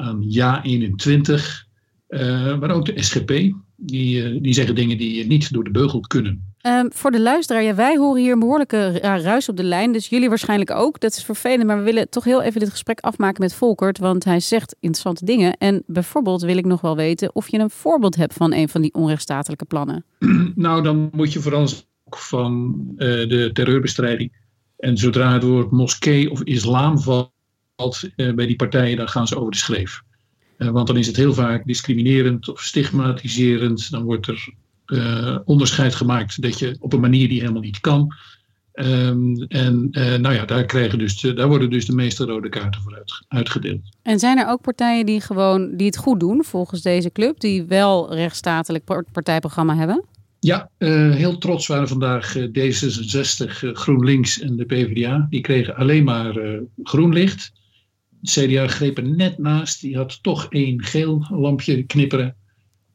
aan 0.00 0.22
Ja21, 0.22 1.68
uh, 2.08 2.58
maar 2.58 2.70
ook 2.70 2.84
de 2.84 3.02
SGP. 3.02 3.52
Die, 3.76 4.32
uh, 4.32 4.42
die 4.42 4.52
zeggen 4.52 4.74
dingen 4.74 4.98
die 4.98 5.26
niet 5.26 5.52
door 5.52 5.64
de 5.64 5.70
beugel 5.70 6.00
kunnen. 6.00 6.48
Um, 6.66 6.92
voor 6.92 7.10
de 7.10 7.20
luisteraar, 7.20 7.62
ja, 7.62 7.74
wij 7.74 7.96
horen 7.96 8.22
hier 8.22 8.32
een 8.32 8.38
behoorlijke 8.38 8.98
ruis 9.00 9.48
op 9.48 9.56
de 9.56 9.62
lijn. 9.62 9.92
Dus 9.92 10.08
jullie 10.08 10.28
waarschijnlijk 10.28 10.70
ook. 10.70 11.00
Dat 11.00 11.16
is 11.16 11.24
vervelend, 11.24 11.66
maar 11.66 11.78
we 11.78 11.82
willen 11.82 12.08
toch 12.08 12.24
heel 12.24 12.42
even 12.42 12.60
dit 12.60 12.70
gesprek 12.70 13.00
afmaken 13.00 13.42
met 13.42 13.54
Volkert. 13.54 13.98
Want 13.98 14.24
hij 14.24 14.40
zegt 14.40 14.76
interessante 14.80 15.24
dingen. 15.24 15.56
En 15.56 15.82
bijvoorbeeld 15.86 16.42
wil 16.42 16.56
ik 16.56 16.64
nog 16.64 16.80
wel 16.80 16.96
weten 16.96 17.34
of 17.34 17.48
je 17.48 17.58
een 17.58 17.70
voorbeeld 17.70 18.16
hebt 18.16 18.34
van 18.34 18.52
een 18.52 18.68
van 18.68 18.80
die 18.80 18.94
onrechtstatelijke 18.94 19.64
plannen. 19.64 20.04
Nou, 20.54 20.82
dan 20.82 21.10
moet 21.12 21.32
je 21.32 21.40
vooral 21.40 21.68
van 22.10 22.82
uh, 22.96 23.28
de 23.28 23.50
terreurbestrijding. 23.52 24.36
En 24.76 24.96
zodra 24.96 25.32
het 25.32 25.42
woord 25.42 25.70
moskee 25.70 26.30
of 26.30 26.42
islam 26.42 26.98
valt 26.98 27.32
bij 28.14 28.46
die 28.46 28.56
partijen, 28.56 28.96
dan 28.96 29.08
gaan 29.08 29.26
ze 29.26 29.36
over 29.38 29.50
de 29.50 29.58
schreef. 29.58 30.02
Uh, 30.60 30.68
want 30.68 30.86
dan 30.86 30.96
is 30.96 31.06
het 31.06 31.16
heel 31.16 31.34
vaak 31.34 31.66
discriminerend 31.66 32.48
of 32.48 32.60
stigmatiserend. 32.60 33.90
Dan 33.90 34.02
wordt 34.02 34.26
er 34.26 34.48
uh, 34.86 35.38
onderscheid 35.44 35.94
gemaakt 35.94 36.42
dat 36.42 36.58
je 36.58 36.76
op 36.80 36.92
een 36.92 37.00
manier 37.00 37.28
die 37.28 37.40
helemaal 37.40 37.62
niet 37.62 37.80
kan. 37.80 38.14
Um, 38.72 39.42
en 39.48 39.88
nou 40.20 40.32
ja, 40.32 40.44
daar, 40.44 40.64
krijgen 40.64 40.98
dus 40.98 41.20
de, 41.20 41.32
daar 41.32 41.48
worden 41.48 41.70
dus 41.70 41.86
de 41.86 41.94
meeste 41.94 42.24
rode 42.24 42.48
kaarten 42.48 42.80
voor 42.82 42.94
uit, 42.94 43.24
uitgedeeld. 43.28 43.80
En 44.02 44.18
zijn 44.18 44.38
er 44.38 44.48
ook 44.48 44.60
partijen 44.60 45.06
die, 45.06 45.20
gewoon, 45.20 45.76
die 45.76 45.86
het 45.86 45.96
goed 45.96 46.20
doen 46.20 46.44
volgens 46.44 46.82
deze 46.82 47.12
club, 47.12 47.40
die 47.40 47.64
wel 47.64 48.14
rechtsstatelijk 48.14 48.84
partijprogramma 49.12 49.76
hebben? 49.76 50.04
Ja, 50.40 50.70
uh, 50.78 51.14
heel 51.14 51.38
trots 51.38 51.66
waren 51.66 51.88
vandaag 51.88 52.36
D66, 52.38 53.50
GroenLinks 53.72 54.40
en 54.40 54.56
de 54.56 54.64
PvdA. 54.64 55.26
Die 55.30 55.40
kregen 55.40 55.76
alleen 55.76 56.04
maar 56.04 56.60
groen 56.82 57.12
licht. 57.12 57.52
CDA 58.22 58.66
greep 58.66 58.98
er 58.98 59.08
net 59.08 59.38
naast. 59.38 59.80
Die 59.80 59.96
had 59.96 60.22
toch 60.22 60.46
één 60.48 60.84
geel 60.84 61.26
lampje 61.30 61.82
knipperen. 61.82 62.34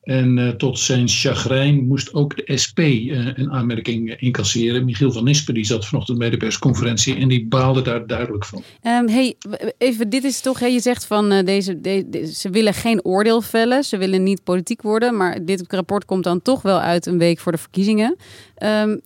En 0.01 0.38
uh, 0.38 0.50
tot 0.50 0.79
zijn 0.79 1.08
chagrijn 1.08 1.88
moest 1.88 2.13
ook 2.13 2.36
de 2.36 2.58
SP 2.63 2.79
uh, 2.79 3.27
een 3.34 3.51
aanmerking 3.51 4.10
uh, 4.10 4.15
incasseren. 4.17 4.86
Michiel 4.86 5.12
van 5.12 5.24
Nispen 5.24 5.53
die 5.53 5.65
zat 5.65 5.86
vanochtend 5.86 6.17
bij 6.17 6.29
de 6.29 6.38
persconferentie 6.38 7.15
en 7.15 7.27
die 7.27 7.48
baalde 7.48 7.82
daar 7.82 8.08
duidelijk 8.08 8.46
van. 8.46 8.63
Um, 8.82 9.08
hey, 9.08 9.36
even, 9.77 10.10
dit 10.10 10.24
is 10.24 10.41
toch, 10.41 10.60
je 10.60 10.79
zegt 10.79 11.05
van 11.05 11.46
deze, 11.46 11.82
de, 11.82 12.05
de, 12.10 12.34
ze 12.34 12.50
willen 12.50 12.74
geen 12.74 13.03
oordeel 13.05 13.41
vellen, 13.41 13.84
ze 13.84 13.98
willen 13.98 14.24
niet 14.24 14.44
politiek 14.44 14.82
worden, 14.82 15.17
maar 15.17 15.46
dit 15.46 15.63
rapport 15.67 16.05
komt 16.05 16.24
dan 16.24 16.41
toch 16.41 16.62
wel 16.62 16.79
uit 16.79 17.05
een 17.05 17.17
week 17.17 17.39
voor 17.39 17.51
de 17.51 17.58
verkiezingen. 17.58 18.15
Um, 18.63 19.01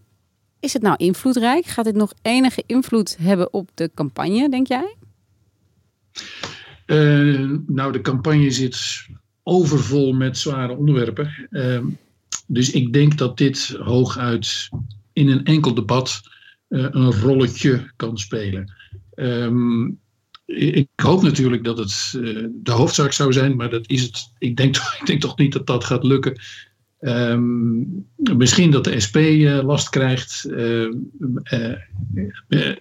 is 0.59 0.73
het 0.73 0.81
nou 0.81 0.95
invloedrijk? 0.97 1.65
Gaat 1.65 1.85
dit 1.85 1.95
nog 1.95 2.13
enige 2.21 2.63
invloed 2.65 3.17
hebben 3.21 3.53
op 3.53 3.69
de 3.73 3.91
campagne, 3.93 4.49
denk 4.49 4.67
jij? 4.67 4.95
Uh, 6.85 7.57
nou, 7.67 7.91
de 7.91 8.01
campagne 8.01 8.51
zit 8.51 9.07
overvol 9.43 10.13
met 10.13 10.37
zware 10.37 10.75
onderwerpen. 10.75 11.47
Uh, 11.49 11.85
dus 12.47 12.71
ik 12.71 12.93
denk 12.93 13.17
dat 13.17 13.37
dit 13.37 13.77
hooguit 13.79 14.69
in 15.13 15.27
een 15.27 15.45
enkel 15.45 15.73
debat 15.73 16.21
uh, 16.69 16.87
een 16.89 17.11
rolletje 17.11 17.91
kan 17.95 18.17
spelen. 18.17 18.73
Um, 19.15 19.99
ik 20.45 20.87
hoop 20.95 21.21
natuurlijk 21.21 21.63
dat 21.63 21.77
het 21.77 22.11
de 22.51 22.71
hoofdzaak 22.71 23.11
zou 23.11 23.33
zijn, 23.33 23.55
maar 23.55 23.69
dat 23.69 23.89
is 23.89 24.01
het. 24.01 24.31
Ik 24.37 24.57
denk, 24.57 24.75
ik 24.99 25.05
denk 25.05 25.21
toch 25.21 25.37
niet 25.37 25.53
dat 25.53 25.67
dat 25.67 25.83
gaat 25.83 26.03
lukken. 26.03 26.41
Um, 27.01 28.07
misschien 28.37 28.71
dat 28.71 28.83
de 28.83 28.99
SP 29.05 29.15
uh, 29.17 29.63
last 29.63 29.89
krijgt. 29.89 30.45
Uh, 30.47 30.81
uh, 30.83 31.75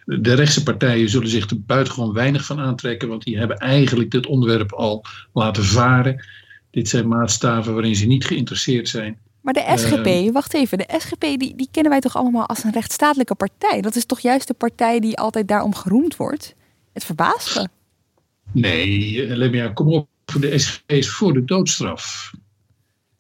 de 0.05 0.35
rechtse 0.35 0.63
partijen 0.63 1.09
zullen 1.09 1.29
zich 1.29 1.51
er 1.51 1.61
buitengewoon 1.61 2.13
weinig 2.13 2.45
van 2.45 2.59
aantrekken, 2.59 3.09
want 3.09 3.25
die 3.25 3.39
hebben 3.39 3.57
eigenlijk 3.57 4.11
dit 4.11 4.27
onderwerp 4.27 4.73
al 4.73 5.05
laten 5.33 5.65
varen. 5.65 6.25
Dit 6.71 6.89
zijn 6.89 7.09
maatstaven 7.09 7.73
waarin 7.73 7.97
ze 7.97 8.07
niet 8.07 8.25
geïnteresseerd 8.25 8.89
zijn. 8.89 9.19
Maar 9.41 9.53
de 9.53 9.73
SGP, 9.75 10.33
wacht 10.33 10.55
even, 10.55 10.79
de 10.79 10.95
SGP 10.99 11.21
die, 11.21 11.57
die 11.57 11.69
kennen 11.71 11.93
wij 11.93 12.01
toch 12.01 12.17
allemaal 12.17 12.47
als 12.47 12.65
een 12.65 12.73
rechtsstatelijke 12.73 13.35
partij? 13.35 13.81
Dat 13.81 13.97
is 13.97 14.07
toch 14.07 14.21
juist 14.21 14.47
de 14.47 14.55
partij 14.55 15.01
die 15.01 15.19
altijd 15.19 15.49
daarom 15.49 15.75
geroemd 15.75 16.17
wordt? 16.17 16.55
Het 16.93 17.05
verbaast 17.05 17.57
me. 17.57 17.69
Nee, 18.53 19.37
Lemia, 19.37 19.69
kom 19.69 19.93
op. 19.93 20.09
De 20.41 20.59
SGP 20.59 20.93
is 20.93 21.09
voor 21.09 21.33
de 21.33 21.45
doodstraf. 21.45 22.33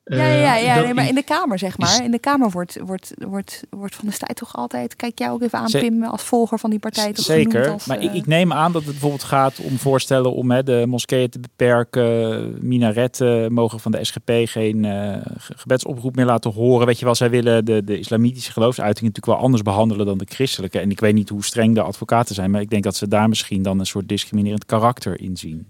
Ja, 0.08 0.26
ja, 0.26 0.56
ja, 0.56 0.56
ja 0.56 0.80
nee, 0.80 0.94
maar 0.94 1.08
in 1.08 1.14
de 1.14 1.22
Kamer, 1.22 1.58
zeg 1.58 1.78
maar. 1.78 2.04
In 2.04 2.10
de 2.10 2.18
Kamer 2.18 2.50
wordt, 2.50 2.78
wordt, 2.84 3.14
wordt, 3.18 3.62
wordt 3.70 3.94
Van 3.94 4.06
de 4.06 4.14
Stijt 4.14 4.36
toch 4.36 4.56
altijd... 4.56 4.96
Kijk 4.96 5.18
jij 5.18 5.30
ook 5.30 5.42
even 5.42 5.58
aan, 5.58 5.70
Pim, 5.70 6.04
als 6.04 6.22
volger 6.22 6.58
van 6.58 6.70
die 6.70 6.78
partij. 6.78 7.12
Toch 7.12 7.24
Zeker, 7.24 7.70
als, 7.70 7.86
maar 7.86 7.98
uh... 7.98 8.04
ik, 8.04 8.12
ik, 8.12 8.26
neem 8.26 8.52
aan 8.52 8.72
dat 8.72 8.82
het 8.82 8.90
bijvoorbeeld 8.90 9.22
gaat 9.22 9.60
om 9.60 9.78
voorstellen... 9.78 10.32
om 10.32 10.50
hè, 10.50 10.62
de 10.62 10.84
moskeeën 10.86 11.30
te 11.30 11.40
beperken. 11.40 12.58
Minaretten 12.60 13.52
mogen 13.52 13.80
van 13.80 13.92
de 13.92 14.04
SGP 14.04 14.30
geen 14.44 14.84
uh, 14.84 15.16
gebedsoproep 15.36 16.16
meer 16.16 16.26
laten 16.26 16.52
horen. 16.52 16.86
Weet 16.86 16.98
je 16.98 17.04
wel, 17.04 17.14
zij 17.14 17.30
willen 17.30 17.64
de, 17.64 17.84
de 17.84 17.98
islamitische 17.98 18.52
geloofsuiting 18.52 19.06
natuurlijk 19.06 19.36
wel 19.36 19.44
anders 19.44 19.62
behandelen 19.62 20.06
dan 20.06 20.18
de 20.18 20.26
christelijke. 20.28 20.78
En 20.78 20.90
ik 20.90 21.00
weet 21.00 21.14
niet 21.14 21.28
hoe 21.28 21.44
streng 21.44 21.74
de 21.74 21.82
advocaten 21.82 22.34
zijn... 22.34 22.50
maar 22.50 22.60
ik 22.60 22.70
denk 22.70 22.82
dat 22.82 22.96
ze 22.96 23.08
daar 23.08 23.28
misschien 23.28 23.62
dan 23.62 23.78
een 23.78 23.86
soort 23.86 24.08
discriminerend 24.08 24.66
karakter 24.66 25.20
in 25.20 25.36
zien. 25.36 25.66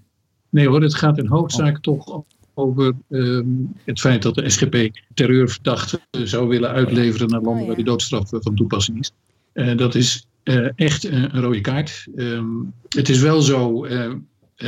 Nee 0.50 0.68
hoor, 0.68 0.82
het 0.82 0.94
gaat 0.94 1.18
in 1.18 1.26
hoofdzaak 1.26 1.74
oh. 1.74 1.80
toch 1.80 2.22
over 2.58 2.92
um, 3.08 3.72
het 3.84 4.00
feit 4.00 4.22
dat 4.22 4.34
de 4.34 4.50
SGP 4.50 4.90
terreurverdachten 5.14 6.00
zou 6.10 6.48
willen 6.48 6.70
uitleveren 6.70 7.28
naar 7.28 7.40
landen 7.40 7.60
oh, 7.60 7.66
waar 7.66 7.76
die 7.76 7.84
doodstraf 7.84 8.28
van 8.30 8.54
toepassing 8.54 8.98
is. 8.98 9.12
Uh, 9.54 9.76
dat 9.76 9.94
is 9.94 10.26
uh, 10.44 10.68
echt 10.74 11.04
een, 11.04 11.34
een, 11.34 11.40
rode 11.40 11.60
kaart. 11.60 12.06
Um, 12.16 12.72
het 12.88 13.08
is 13.08 13.20
wel 13.20 13.40
zo, 13.40 13.86
uh, 13.86 14.12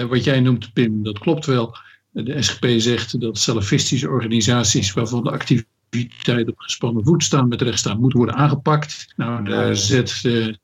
wat 0.08 0.24
jij 0.24 0.40
noemt, 0.40 0.72
Pim, 0.72 1.02
dat 1.02 1.18
klopt 1.18 1.46
wel. 1.46 1.76
De 2.10 2.42
SGP 2.42 2.66
zegt 2.76 3.20
dat 3.20 3.38
salafistische 3.38 4.08
organisaties 4.08 4.92
waarvan 4.92 5.24
de 5.24 5.30
activiteit 5.30 6.48
op 6.48 6.58
gespannen 6.58 7.04
voet 7.04 7.24
staan 7.24 7.48
met 7.48 7.62
rechtsstaat 7.62 7.98
moeten 7.98 8.18
worden 8.18 8.36
aangepakt. 8.36 9.12
Nou, 9.16 9.44
daar 9.44 9.76
zet 9.76 10.20
een 10.24 10.58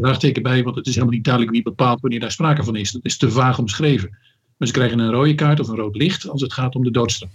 vraagteken 0.00 0.42
bij, 0.42 0.62
want 0.62 0.76
het 0.76 0.86
is 0.86 0.92
helemaal 0.94 1.14
niet 1.14 1.24
duidelijk 1.24 1.54
wie 1.54 1.62
bepaalt 1.62 2.00
wanneer 2.00 2.20
daar 2.20 2.32
sprake 2.32 2.64
van 2.64 2.76
is. 2.76 2.90
Dat 2.90 3.04
is 3.04 3.16
te 3.16 3.30
vaag 3.30 3.58
omschreven. 3.58 4.18
Maar 4.58 4.68
ze 4.68 4.74
krijgen 4.74 4.98
een 4.98 5.10
rode 5.10 5.34
kaart 5.34 5.60
of 5.60 5.68
een 5.68 5.76
rood 5.76 5.96
licht 5.96 6.28
als 6.28 6.40
het 6.40 6.52
gaat 6.52 6.74
om 6.74 6.84
de 6.84 6.90
doodstraf. 6.90 7.30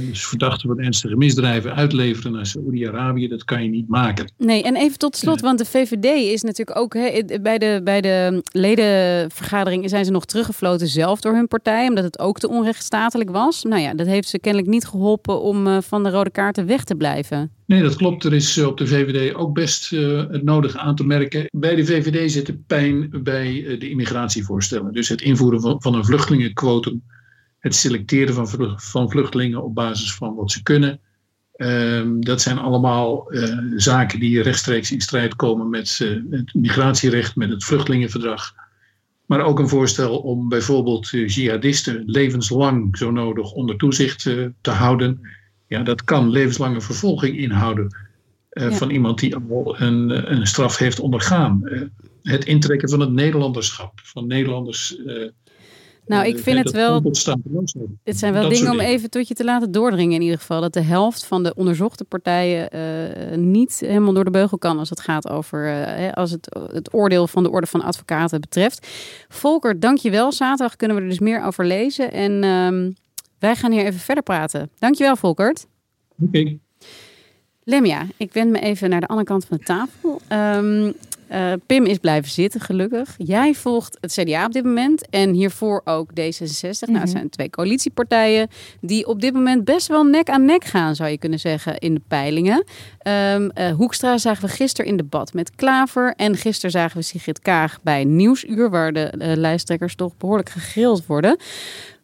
Dus 0.00 0.26
verdachten 0.26 0.68
van 0.68 0.78
ernstige 0.78 1.16
misdrijven 1.16 1.74
uitleveren 1.74 2.32
naar 2.32 2.46
Saoedi-Arabië, 2.46 3.28
dat 3.28 3.44
kan 3.44 3.62
je 3.62 3.68
niet 3.68 3.88
maken. 3.88 4.32
Nee, 4.38 4.62
en 4.62 4.76
even 4.76 4.98
tot 4.98 5.16
slot, 5.16 5.40
want 5.40 5.58
de 5.58 5.64
VVD 5.64 6.04
is 6.04 6.42
natuurlijk 6.42 6.78
ook 6.78 6.92
bij, 7.42 7.58
de, 7.58 7.80
bij 7.84 8.00
de 8.00 8.42
ledenvergadering 8.52 9.88
zijn 9.88 10.04
ze 10.04 10.10
nog 10.10 10.24
teruggefloten 10.24 10.88
zelf 10.88 11.20
door 11.20 11.34
hun 11.34 11.48
partij, 11.48 11.88
omdat 11.88 12.04
het 12.04 12.18
ook 12.18 12.38
te 12.38 12.48
onrechtstatelijk 12.48 13.30
was. 13.30 13.62
Nou 13.62 13.82
ja, 13.82 13.94
dat 13.94 14.06
heeft 14.06 14.28
ze 14.28 14.38
kennelijk 14.38 14.70
niet 14.70 14.86
geholpen 14.86 15.40
om 15.40 15.66
uh, 15.66 15.78
van 15.80 16.02
de 16.02 16.10
rode 16.10 16.30
kaarten 16.30 16.66
weg 16.66 16.84
te 16.84 16.94
blijven. 16.94 17.50
Nee, 17.66 17.82
dat 17.82 17.96
klopt. 17.96 18.24
Er 18.24 18.32
is 18.32 18.58
op 18.58 18.78
de 18.78 18.86
VVD 18.86 19.34
ook 19.34 19.54
best 19.54 19.92
uh, 19.92 20.24
het 20.30 20.42
nodige 20.42 20.78
aan 20.78 20.96
te 20.96 21.04
merken. 21.04 21.46
Bij 21.50 21.74
de 21.74 21.84
VVD 21.84 22.32
zit 22.32 22.46
de 22.46 22.58
pijn 22.66 23.10
bij 23.22 23.52
uh, 23.52 23.80
de 23.80 23.90
immigratievoorstellen. 23.90 24.92
Dus 24.92 25.08
het 25.08 25.20
invoeren 25.20 25.60
van, 25.60 25.82
van 25.82 25.94
een 25.94 26.04
vluchtelingenquotum 26.04 27.02
het 27.62 27.74
selecteren 27.74 28.34
van, 28.34 28.74
van 28.80 29.10
vluchtelingen 29.10 29.62
op 29.62 29.74
basis 29.74 30.14
van 30.14 30.34
wat 30.34 30.50
ze 30.50 30.62
kunnen. 30.62 31.00
Um, 31.56 32.24
dat 32.24 32.40
zijn 32.40 32.58
allemaal 32.58 33.34
uh, 33.34 33.58
zaken 33.76 34.20
die 34.20 34.42
rechtstreeks 34.42 34.92
in 34.92 35.00
strijd 35.00 35.36
komen 35.36 35.70
met 35.70 35.98
uh, 36.02 36.22
het 36.30 36.54
migratierecht, 36.54 37.36
met 37.36 37.50
het 37.50 37.64
vluchtelingenverdrag. 37.64 38.54
Maar 39.26 39.40
ook 39.40 39.58
een 39.58 39.68
voorstel 39.68 40.18
om 40.18 40.48
bijvoorbeeld 40.48 41.12
uh, 41.12 41.28
jihadisten 41.28 42.02
levenslang 42.06 42.96
zo 42.96 43.10
nodig 43.10 43.52
onder 43.52 43.76
toezicht 43.76 44.22
te 44.60 44.70
houden. 44.70 45.20
Ja, 45.66 45.82
dat 45.82 46.04
kan 46.04 46.30
levenslange 46.30 46.80
vervolging 46.80 47.36
inhouden 47.36 47.96
van 48.50 48.90
iemand 48.90 49.18
die 49.18 49.36
al 49.36 49.80
een, 49.80 50.32
een 50.32 50.46
straf 50.46 50.78
heeft 50.78 51.00
ondergaan. 51.00 51.62
Het 52.22 52.44
intrekken 52.44 52.88
van 52.88 53.00
het 53.00 53.12
Nederlanderschap, 53.12 54.00
van 54.02 54.26
Nederlanders. 54.26 54.96
Nou, 56.06 56.26
ik 56.26 56.38
vind 56.38 56.58
het 56.58 56.70
wel. 56.70 57.02
Het 58.02 58.18
zijn 58.18 58.32
wel 58.32 58.48
dingen 58.48 58.70
om 58.70 58.80
even 58.80 59.10
tot 59.10 59.28
je 59.28 59.34
te 59.34 59.44
laten 59.44 59.72
doordringen, 59.72 60.14
in 60.14 60.22
ieder 60.22 60.38
geval. 60.38 60.60
Dat 60.60 60.72
de 60.72 60.80
helft 60.80 61.24
van 61.24 61.42
de 61.42 61.54
onderzochte 61.54 62.04
partijen 62.04 62.68
niet 63.52 63.80
helemaal 63.80 64.12
door 64.12 64.24
de 64.24 64.30
beugel 64.30 64.58
kan 64.58 64.78
als 64.78 64.90
het 64.90 65.00
gaat 65.00 65.28
over. 65.28 65.86
als 66.14 66.30
het, 66.30 66.56
het 66.72 66.94
oordeel 66.94 67.26
van 67.26 67.42
de 67.42 67.50
Orde 67.50 67.66
van 67.66 67.82
Advocaten 67.82 68.40
betreft. 68.40 68.86
Volker, 69.28 69.80
dankjewel. 69.80 70.32
Zaterdag 70.32 70.76
kunnen 70.76 70.96
we 70.96 71.02
er 71.02 71.08
dus 71.08 71.18
meer 71.18 71.44
over 71.44 71.66
lezen. 71.66 72.12
En 72.12 72.44
ehm, 72.44 72.90
wij 73.38 73.56
gaan 73.56 73.72
hier 73.72 73.84
even 73.84 74.00
verder 74.00 74.24
praten. 74.24 74.70
Dankjewel, 74.78 75.16
Volkert. 75.16 75.66
Oké. 76.20 76.58
Lemja, 77.64 78.06
ik 78.16 78.32
wend 78.32 78.50
me 78.50 78.60
even 78.60 78.90
naar 78.90 79.00
de 79.00 79.06
andere 79.06 79.26
kant 79.26 79.44
van 79.44 79.56
de 79.56 79.64
tafel. 79.64 80.20
Um, 80.28 80.94
uh, 81.32 81.52
Pim 81.66 81.84
is 81.84 81.98
blijven 81.98 82.30
zitten, 82.30 82.60
gelukkig. 82.60 83.14
Jij 83.18 83.54
volgt 83.54 83.98
het 84.00 84.12
CDA 84.12 84.44
op 84.44 84.52
dit 84.52 84.64
moment 84.64 85.08
en 85.08 85.32
hiervoor 85.32 85.80
ook 85.84 86.10
D66. 86.10 86.14
Nou, 86.60 86.76
het 86.80 86.90
mhm. 86.90 87.06
zijn 87.06 87.30
twee 87.30 87.50
coalitiepartijen 87.50 88.48
die 88.80 89.06
op 89.06 89.20
dit 89.20 89.34
moment 89.34 89.64
best 89.64 89.86
wel 89.86 90.04
nek 90.04 90.30
aan 90.30 90.44
nek 90.44 90.64
gaan, 90.64 90.94
zou 90.94 91.10
je 91.10 91.18
kunnen 91.18 91.38
zeggen, 91.38 91.78
in 91.78 91.94
de 91.94 92.02
peilingen. 92.08 92.64
Um, 93.08 93.50
uh, 93.54 93.70
Hoekstra 93.70 94.18
zagen 94.18 94.44
we 94.44 94.54
gisteren 94.54 94.90
in 94.90 94.96
debat 94.96 95.32
met 95.32 95.54
Klaver. 95.54 96.14
En 96.16 96.36
gisteren 96.36 96.70
zagen 96.70 96.96
we 96.96 97.02
Sigrid 97.02 97.40
Kaag 97.40 97.78
bij 97.82 98.04
Nieuwsuur, 98.04 98.70
waar 98.70 98.92
de 98.92 99.12
uh, 99.18 99.32
lijsttrekkers 99.36 99.94
toch 99.94 100.16
behoorlijk 100.16 100.48
gegrild 100.48 101.06
worden. 101.06 101.36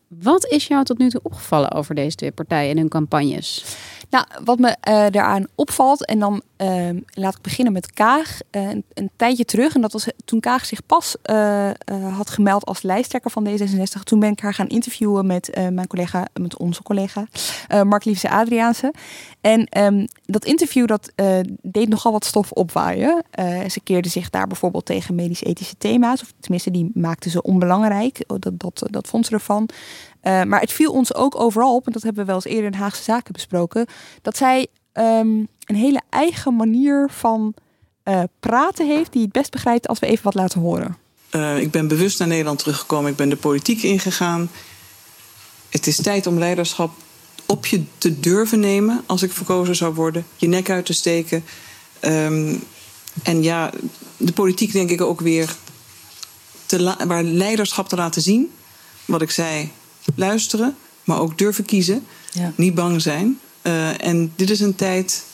Wat 0.08 0.46
is 0.46 0.66
jou 0.66 0.84
tot 0.84 0.98
nu 0.98 1.10
toe 1.10 1.20
opgevallen 1.22 1.72
over 1.72 1.94
deze 1.94 2.16
twee 2.16 2.32
partijen 2.32 2.70
en 2.70 2.76
hun 2.76 2.88
campagnes? 2.88 3.64
Nou, 4.10 4.24
wat 4.44 4.58
me 4.58 4.76
daaraan 5.10 5.46
opvalt, 5.54 6.04
en 6.04 6.18
dan 6.18 6.42
uh, 6.58 6.88
laat 7.10 7.34
ik 7.34 7.42
beginnen 7.42 7.72
met 7.72 7.92
Kaag. 7.92 8.38
Uh, 8.50 8.68
een, 8.94 9.10
tijdje 9.16 9.44
terug, 9.44 9.74
en 9.74 9.80
dat 9.80 9.92
was 9.92 10.08
toen 10.24 10.40
Kaag 10.40 10.66
zich 10.66 10.86
pas 10.86 11.16
had 12.16 12.30
gemeld 12.30 12.64
als 12.64 12.82
lijsttrekker 12.82 13.30
van 13.30 13.46
D66. 13.48 14.02
Toen 14.02 14.20
ben 14.20 14.30
ik 14.30 14.40
haar 14.40 14.54
gaan 14.54 14.66
interviewen 14.66 15.26
met 15.26 15.50
mijn 15.54 15.86
collega, 15.86 16.26
met 16.40 16.58
onze 16.58 16.82
collega, 16.82 17.26
Mark 17.84 18.04
Liefse 18.04 18.30
Adriaanse. 18.30 18.94
En 19.40 19.84
um, 19.84 20.06
dat 20.24 20.44
interview 20.44 20.86
dat 20.86 21.12
deed 21.62 21.88
nogal 21.88 22.12
wat 22.12 22.24
stof 22.24 22.52
opwaaien. 22.52 23.22
ze 23.68 23.80
keerde 23.84 24.08
zich 24.08 24.30
daar 24.30 24.46
bijvoorbeeld 24.46 24.86
tegen 24.86 25.14
medisch-ethische 25.14 25.76
thema's, 25.78 26.22
of 26.22 26.32
tenminste, 26.40 26.70
die 26.70 26.90
maakte 26.94 27.30
ze 27.30 27.42
onbelangrijk. 27.42 28.24
Dat, 28.26 28.50
dat, 28.52 28.82
dat 28.90 29.08
vond 29.08 29.26
ze 29.26 29.32
ervan. 29.32 29.68
Uh, 30.22 30.42
maar 30.42 30.60
het 30.60 30.72
viel 30.72 30.92
ons 30.92 31.14
ook 31.14 31.40
overal 31.40 31.74
op, 31.74 31.86
en 31.86 31.92
dat 31.92 32.02
hebben 32.02 32.20
we 32.20 32.26
wel 32.26 32.40
eens 32.42 32.54
eerder 32.54 32.72
in 32.72 32.78
Haagse 32.78 33.02
Zaken 33.02 33.32
besproken, 33.32 33.86
dat 34.22 34.36
zij 34.36 34.66
um, 34.92 35.48
een 35.64 35.76
hele 35.76 36.00
eigen 36.10 36.56
manier 36.56 37.08
van 37.12 37.54
uh, 38.04 38.22
praten 38.40 38.86
heeft, 38.86 39.12
die 39.12 39.22
het 39.22 39.32
best 39.32 39.50
begrijpt 39.50 39.88
als 39.88 39.98
we 39.98 40.06
even 40.06 40.24
wat 40.24 40.34
laten 40.34 40.60
horen. 40.60 40.96
Uh, 41.30 41.58
ik 41.58 41.70
ben 41.70 41.88
bewust 41.88 42.18
naar 42.18 42.28
Nederland 42.28 42.58
teruggekomen, 42.58 43.10
ik 43.10 43.16
ben 43.16 43.28
de 43.28 43.36
politiek 43.36 43.82
ingegaan. 43.82 44.50
Het 45.68 45.86
is 45.86 45.96
tijd 45.96 46.26
om 46.26 46.38
leiderschap 46.38 46.90
op 47.46 47.66
je 47.66 47.84
te 47.98 48.20
durven 48.20 48.60
nemen 48.60 49.02
als 49.06 49.22
ik 49.22 49.32
verkozen 49.32 49.76
zou 49.76 49.94
worden, 49.94 50.26
je 50.36 50.48
nek 50.48 50.70
uit 50.70 50.86
te 50.86 50.92
steken. 50.92 51.44
Um, 52.00 52.62
en 53.22 53.42
ja, 53.42 53.70
de 54.16 54.32
politiek 54.32 54.72
denk 54.72 54.90
ik 54.90 55.00
ook 55.00 55.20
weer 55.20 55.56
te 56.66 56.96
waar 57.06 57.22
leiderschap 57.22 57.88
te 57.88 57.96
laten 57.96 58.22
zien. 58.22 58.52
Wat 59.04 59.22
ik 59.22 59.30
zei, 59.30 59.70
luisteren, 60.14 60.76
maar 61.04 61.20
ook 61.20 61.38
durven 61.38 61.64
kiezen. 61.64 62.06
Ja. 62.32 62.52
Niet 62.56 62.74
bang 62.74 63.02
zijn. 63.02 63.38
Uh, 63.62 64.04
en 64.04 64.32
dit 64.36 64.50
is 64.50 64.60
een 64.60 64.74
tijd 64.74 65.24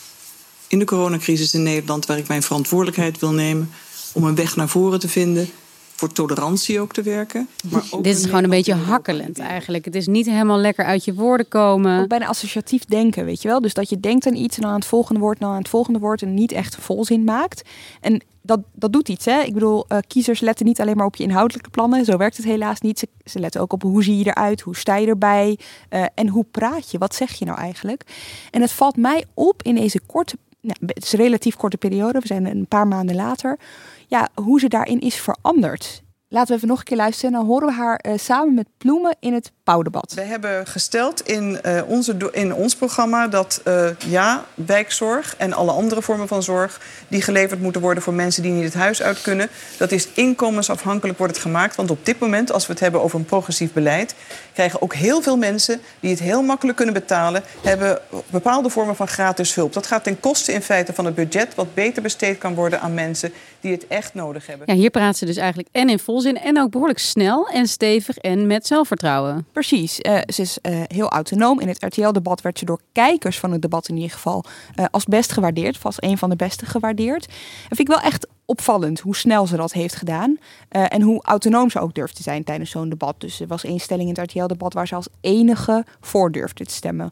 in 0.67 0.79
de 0.79 0.85
coronacrisis 0.85 1.53
in 1.53 1.63
Nederland 1.63 2.05
waar 2.05 2.17
ik 2.17 2.27
mijn 2.27 2.43
verantwoordelijkheid 2.43 3.19
wil 3.19 3.31
nemen 3.31 3.69
om 4.11 4.23
een 4.23 4.35
weg 4.35 4.55
naar 4.55 4.69
voren 4.69 4.99
te 4.99 5.09
vinden. 5.09 5.49
Voor 5.95 6.11
tolerantie 6.11 6.79
ook 6.79 6.93
te 6.93 7.01
werken. 7.01 7.47
Maar 7.69 7.83
ook 7.91 8.03
Dit 8.03 8.17
is 8.17 8.25
gewoon 8.25 8.43
een 8.43 8.49
beetje 8.49 8.73
hakkelend 8.73 9.39
eigenlijk. 9.39 9.85
Het 9.85 9.95
is 9.95 10.07
niet 10.07 10.25
helemaal 10.25 10.57
lekker 10.57 10.85
uit 10.85 11.05
je 11.05 11.13
woorden 11.13 11.47
komen. 11.47 12.01
Ook 12.01 12.07
bijna 12.07 12.27
associatief 12.27 12.85
denken, 12.85 13.25
weet 13.25 13.41
je 13.41 13.47
wel. 13.47 13.61
Dus 13.61 13.73
dat 13.73 13.89
je 13.89 13.99
denkt 13.99 14.27
aan 14.27 14.35
iets 14.35 14.55
en 14.55 14.61
dan 14.61 14.71
aan 14.71 14.79
het 14.79 14.87
volgende 14.87 15.19
woord, 15.19 15.39
dan 15.39 15.51
aan 15.51 15.57
het 15.57 15.69
volgende 15.69 15.99
woord 15.99 16.21
en 16.21 16.33
niet 16.33 16.51
echt 16.51 16.75
volzin 16.75 17.23
maakt. 17.23 17.69
En 18.01 18.21
dat, 18.45 18.59
dat 18.73 18.93
doet 18.93 19.09
iets. 19.09 19.25
Hè? 19.25 19.41
Ik 19.41 19.53
bedoel, 19.53 19.85
uh, 19.89 19.97
kiezers 20.07 20.39
letten 20.39 20.65
niet 20.65 20.81
alleen 20.81 20.97
maar 20.97 21.05
op 21.05 21.15
je 21.15 21.23
inhoudelijke 21.23 21.69
plannen. 21.69 22.05
Zo 22.05 22.17
werkt 22.17 22.37
het 22.37 22.45
helaas 22.45 22.81
niet. 22.81 22.99
Ze, 22.99 23.07
ze 23.23 23.39
letten 23.39 23.61
ook 23.61 23.73
op 23.73 23.81
hoe 23.81 24.03
zie 24.03 24.17
je 24.17 24.25
eruit, 24.25 24.61
hoe 24.61 24.75
sta 24.75 24.95
je 24.95 25.07
erbij 25.07 25.59
uh, 25.89 26.05
en 26.15 26.27
hoe 26.27 26.45
praat 26.51 26.91
je. 26.91 26.97
Wat 26.97 27.15
zeg 27.15 27.31
je 27.31 27.45
nou 27.45 27.57
eigenlijk? 27.57 28.03
En 28.51 28.61
het 28.61 28.71
valt 28.71 28.97
mij 28.97 29.25
op 29.33 29.63
in 29.63 29.75
deze 29.75 29.99
korte, 30.05 30.37
nou, 30.65 30.77
het 30.85 31.03
is 31.03 31.13
een 31.13 31.19
relatief 31.19 31.55
korte 31.55 31.77
periode. 31.77 32.19
We 32.19 32.27
zijn 32.27 32.45
een 32.45 32.67
paar 32.67 32.87
maanden 32.87 33.15
later. 33.15 33.59
Ja, 34.07 34.29
hoe 34.33 34.59
ze 34.59 34.67
daarin 34.67 34.99
is 34.99 35.15
veranderd. 35.15 36.03
Laten 36.35 36.49
we 36.49 36.55
even 36.55 36.67
nog 36.67 36.79
een 36.79 36.85
keer 36.85 36.97
luisteren. 36.97 37.31
Dan 37.31 37.45
horen 37.45 37.67
we 37.67 37.73
haar 37.73 37.99
uh, 38.07 38.13
samen 38.17 38.53
met 38.53 38.67
Ploemen 38.77 39.15
in 39.19 39.33
het 39.33 39.51
Pauwdebat. 39.63 40.13
We 40.13 40.21
hebben 40.21 40.67
gesteld 40.67 41.21
in, 41.21 41.59
uh, 41.65 41.81
onze, 41.87 42.29
in 42.31 42.53
ons 42.53 42.75
programma 42.75 43.27
dat 43.27 43.61
uh, 43.67 43.89
ja, 44.07 44.45
wijkzorg 44.53 45.35
en 45.37 45.53
alle 45.53 45.71
andere 45.71 46.01
vormen 46.01 46.27
van 46.27 46.43
zorg 46.43 46.81
die 47.07 47.21
geleverd 47.21 47.61
moeten 47.61 47.81
worden 47.81 48.03
voor 48.03 48.13
mensen 48.13 48.43
die 48.43 48.51
niet 48.51 48.63
het 48.63 48.73
huis 48.73 49.01
uit 49.01 49.21
kunnen, 49.21 49.49
dat 49.77 49.91
is 49.91 50.07
inkomensafhankelijk 50.13 51.17
wordt 51.17 51.33
het 51.33 51.41
gemaakt. 51.41 51.75
Want 51.75 51.91
op 51.91 52.05
dit 52.05 52.19
moment, 52.19 52.51
als 52.51 52.65
we 52.65 52.71
het 52.71 52.81
hebben 52.81 53.01
over 53.01 53.19
een 53.19 53.25
progressief 53.25 53.73
beleid, 53.73 54.15
krijgen 54.53 54.81
ook 54.81 54.93
heel 54.93 55.21
veel 55.21 55.37
mensen 55.37 55.81
die 55.99 56.09
het 56.09 56.19
heel 56.19 56.41
makkelijk 56.41 56.77
kunnen 56.77 56.93
betalen, 56.93 57.43
hebben 57.61 57.99
bepaalde 58.29 58.69
vormen 58.69 58.95
van 58.95 59.07
gratis 59.07 59.55
hulp. 59.55 59.73
Dat 59.73 59.87
gaat 59.87 60.03
ten 60.03 60.19
koste 60.19 60.53
in 60.53 60.61
feite 60.61 60.93
van 60.93 61.05
het 61.05 61.15
budget, 61.15 61.55
wat 61.55 61.73
beter 61.73 62.01
besteed 62.01 62.37
kan 62.37 62.53
worden 62.53 62.81
aan 62.81 62.93
mensen 62.93 63.33
die 63.65 63.73
het 63.73 63.87
echt 63.87 64.13
nodig 64.13 64.47
hebben. 64.47 64.67
Ja, 64.67 64.73
hier 64.73 64.89
praat 64.89 65.17
ze 65.17 65.25
dus 65.25 65.37
eigenlijk 65.37 65.69
en 65.71 65.89
in 65.89 65.99
volzin 65.99 66.37
en 66.37 66.59
ook 66.59 66.71
behoorlijk 66.71 66.99
snel 66.99 67.47
en 67.47 67.67
stevig 67.67 68.17
en 68.17 68.47
met 68.47 68.67
zelfvertrouwen. 68.67 69.47
Precies. 69.51 69.99
Uh, 69.99 70.17
ze 70.27 70.41
is 70.41 70.57
uh, 70.61 70.81
heel 70.87 71.09
autonoom. 71.09 71.59
In 71.59 71.67
het 71.67 71.83
RTL-debat 71.83 72.41
werd 72.41 72.59
ze 72.59 72.65
door 72.65 72.79
kijkers 72.91 73.39
van 73.39 73.51
het 73.51 73.61
debat 73.61 73.87
in 73.87 73.95
ieder 73.95 74.11
geval 74.11 74.43
uh, 74.75 74.85
als 74.91 75.05
best 75.05 75.31
gewaardeerd. 75.31 75.77
Vast 75.77 75.97
een 76.03 76.17
van 76.17 76.29
de 76.29 76.35
beste 76.35 76.65
gewaardeerd. 76.65 77.25
En 77.25 77.75
vind 77.75 77.79
ik 77.79 77.87
wel 77.87 77.99
echt 77.99 78.27
opvallend 78.45 78.99
hoe 78.99 79.15
snel 79.15 79.47
ze 79.47 79.55
dat 79.55 79.73
heeft 79.73 79.95
gedaan. 79.95 80.37
en 80.69 81.01
hoe 81.01 81.23
autonoom 81.23 81.69
ze 81.69 81.79
ook 81.79 81.93
durft 81.93 82.15
te 82.15 82.23
zijn 82.23 82.43
tijdens 82.43 82.71
zo'n 82.71 82.89
debat. 82.89 83.15
Dus 83.17 83.39
er 83.39 83.47
was 83.47 83.63
één 83.63 83.79
stelling 83.79 84.09
in 84.09 84.15
het 84.21 84.31
RTL-debat 84.31 84.73
waar 84.73 84.87
ze 84.87 84.95
als 84.95 85.07
enige 85.21 85.85
voor 86.01 86.31
durfde 86.31 86.65
te 86.65 86.73
stemmen. 86.73 87.11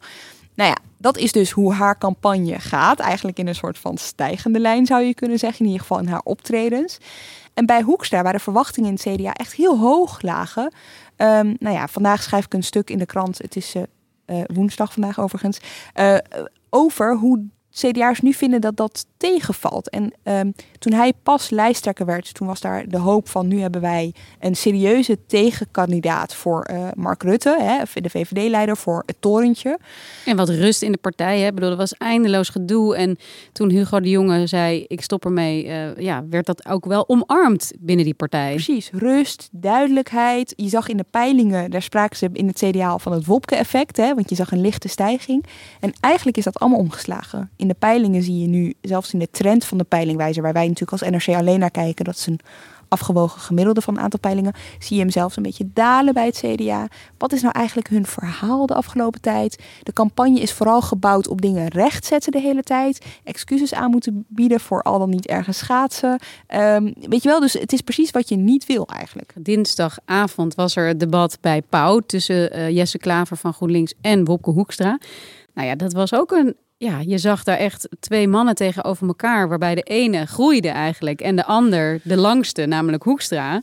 Nou 0.56 0.70
ja, 0.70 0.78
dat 0.98 1.18
is 1.18 1.32
dus 1.32 1.52
hoe 1.52 1.74
haar 1.74 1.98
campagne 1.98 2.60
gaat. 2.60 3.00
Eigenlijk 3.00 3.38
in 3.38 3.48
een 3.48 3.56
soort 3.56 3.78
van 3.78 3.98
stijgende 3.98 4.60
lijn 4.60 4.86
zou 4.86 5.04
je 5.04 5.14
kunnen 5.14 5.40
zeggen. 5.40 5.60
In 5.60 5.66
ieder 5.66 5.82
geval 5.82 6.00
in 6.00 6.08
haar 6.08 6.22
optredens. 6.24 6.98
En 7.54 7.66
bij 7.66 7.82
Hoekstra, 7.82 8.22
waar 8.22 8.34
de 8.34 8.40
verwachtingen 8.40 8.90
in 8.90 8.96
het 8.96 9.20
CDA 9.20 9.34
echt 9.34 9.54
heel 9.54 9.80
hoog 9.80 10.22
lagen. 10.22 10.64
Um, 11.18 11.56
nou 11.60 11.76
ja, 11.76 11.88
vandaag 11.88 12.24
schrijf 12.24 12.46
ik 12.46 12.54
een 12.54 12.64
stuk 12.64 12.90
in 12.90 12.98
de 12.98 13.06
krant. 13.06 13.38
Het 13.38 13.56
is 13.56 13.76
uh, 13.76 13.84
uh, 14.26 14.44
woensdag 14.54 14.94
vandaag 14.94 15.20
overigens. 15.20 15.60
Uh, 15.96 16.18
over 16.70 17.18
hoe 17.18 17.46
CDA's 17.74 18.20
nu 18.20 18.34
vinden 18.34 18.62
dat 18.62 18.78
dat 18.78 19.06
tegenvalt. 19.18 19.90
En 19.90 20.14
um, 20.24 20.54
toen 20.80 20.94
hij 20.94 21.14
pas 21.24 21.50
lijsttrekker 21.50 22.06
werd, 22.06 22.34
toen 22.34 22.48
was 22.48 22.62
daar 22.62 22.88
de 22.88 22.98
hoop 22.98 23.30
van 23.30 23.48
nu 23.48 23.60
hebben 23.60 23.82
wij 23.82 24.14
een 24.40 24.56
serieuze 24.56 25.18
tegenkandidaat 25.28 26.36
voor 26.36 26.70
uh, 26.72 26.88
Mark 26.96 27.24
Rutte, 27.24 27.58
hè, 27.60 28.02
de 28.02 28.10
VVD-leider 28.10 28.78
voor 28.78 29.04
het 29.06 29.16
torentje. 29.20 29.80
En 30.26 30.36
wat 30.36 30.50
rust 30.50 30.82
in 30.82 30.92
de 30.92 30.98
partij, 30.98 31.40
hè? 31.40 31.48
Ik 31.48 31.56
bedoel, 31.56 31.70
er 31.70 31.78
was 31.78 31.94
eindeloos 31.94 32.50
gedoe. 32.50 32.96
En 32.96 33.18
toen 33.52 33.70
Hugo 33.70 34.00
de 34.00 34.10
Jonge 34.10 34.48
zei, 34.48 34.86
ik 34.88 35.02
stop 35.02 35.26
ermee, 35.26 35.66
uh, 35.66 35.96
ja, 35.96 36.24
werd 36.30 36.46
dat 36.46 36.68
ook 36.68 36.86
wel 36.86 37.10
omarmd 37.10 37.72
binnen 37.80 38.06
die 38.06 38.14
partij. 38.14 38.54
Precies, 38.54 38.90
rust, 38.92 39.50
duidelijkheid. 39.52 40.54
Je 40.56 40.70
zag 40.70 40.88
in 40.88 40.98
de 40.98 41.06
peilingen, 41.10 41.72
daar 41.72 41.82
spraken 41.82 42.18
ze 42.18 42.30
in 42.34 42.48
het 42.48 42.58
CDA 42.58 42.98
van 42.98 43.12
het 43.12 43.26
Wopke-effect, 43.26 43.98
hè, 43.98 44.14
want 44.14 44.30
je 44.30 44.36
zag 44.36 44.52
een 44.52 44.62
lichte 44.62 44.88
stijging. 44.88 45.46
En 45.80 45.94
eigenlijk 46.00 46.38
is 46.38 46.44
dat 46.44 46.60
allemaal 46.60 46.80
omgeslagen. 46.80 47.52
In 47.64 47.70
de 47.70 47.76
peilingen 47.80 48.24
zie 48.24 48.40
je 48.40 48.48
nu, 48.48 48.74
zelfs 48.82 49.14
in 49.14 49.20
de 49.20 49.30
trend 49.32 49.66
van 49.66 49.78
de 49.78 49.84
peilingwijzer, 49.84 50.44
waar 50.44 50.54
wij 50.54 50.68
natuurlijk 50.68 50.92
als 50.92 51.12
NRC 51.12 51.36
alleen 51.38 51.60
naar 51.60 51.72
kijken, 51.72 52.06
dat 52.06 52.16
is 52.16 52.26
een 52.26 52.40
afgewogen 52.88 53.42
gemiddelde 53.42 53.82
van 53.82 53.96
een 53.98 54.04
aantal 54.04 54.20
peilingen, 54.20 54.54
zie 54.80 54.96
je 54.96 55.02
hem 55.02 55.12
zelfs 55.12 55.38
een 55.38 55.44
beetje 55.44 55.70
dalen 55.74 56.14
bij 56.14 56.26
het 56.26 56.44
CDA. 56.46 56.88
Wat 57.18 57.34
is 57.34 57.42
nou 57.42 57.54
eigenlijk 57.54 57.90
hun 57.90 58.06
verhaal 58.06 58.66
de 58.66 58.74
afgelopen 58.74 59.22
tijd? 59.22 59.64
De 59.84 59.94
campagne 59.94 60.40
is 60.40 60.54
vooral 60.54 60.82
gebouwd 60.82 61.28
op 61.28 61.42
dingen 61.42 61.68
rechtzetten 61.68 62.32
de 62.32 62.40
hele 62.40 62.64
tijd, 62.64 63.06
excuses 63.24 63.74
aan 63.74 63.92
moeten 63.92 64.26
bieden 64.28 64.60
voor 64.60 64.82
al 64.82 65.00
dan 65.00 65.10
niet 65.10 65.28
ergens 65.28 65.58
schaatsen. 65.58 66.20
Um, 66.56 66.94
weet 67.10 67.24
je 67.24 67.30
wel, 67.30 67.40
dus 67.40 67.54
het 67.54 67.74
is 67.74 67.82
precies 67.82 68.12
wat 68.12 68.30
je 68.30 68.36
niet 68.36 68.66
wil 68.66 68.88
eigenlijk. 68.88 69.34
Dinsdagavond 69.40 70.56
was 70.56 70.76
er 70.76 70.88
het 70.88 71.00
debat 71.00 71.38
bij 71.42 71.62
Pauw 71.62 72.00
tussen 72.00 72.58
uh, 72.58 72.70
Jesse 72.70 72.98
Klaver 72.98 73.38
van 73.38 73.54
GroenLinks 73.54 73.94
en 74.02 74.26
Wopke 74.26 74.50
Hoekstra. 74.50 75.00
Nou 75.54 75.68
ja, 75.68 75.76
dat 75.76 75.94
was 75.94 76.14
ook 76.14 76.32
een 76.32 76.56
ja, 76.84 77.00
je 77.00 77.18
zag 77.18 77.44
daar 77.44 77.58
echt 77.58 77.88
twee 78.00 78.28
mannen 78.28 78.56
tegenover 78.56 79.08
elkaar, 79.08 79.50
waarbij 79.50 79.76
de 79.76 79.82
ene 79.82 80.26
groeide 80.26 80.70
eigenlijk 80.70 81.22
en 81.22 81.36
de 81.36 81.46
ander, 81.46 82.00
de 82.04 82.18
langste, 82.18 82.66
namelijk 82.66 83.04
Hoekstra, 83.04 83.62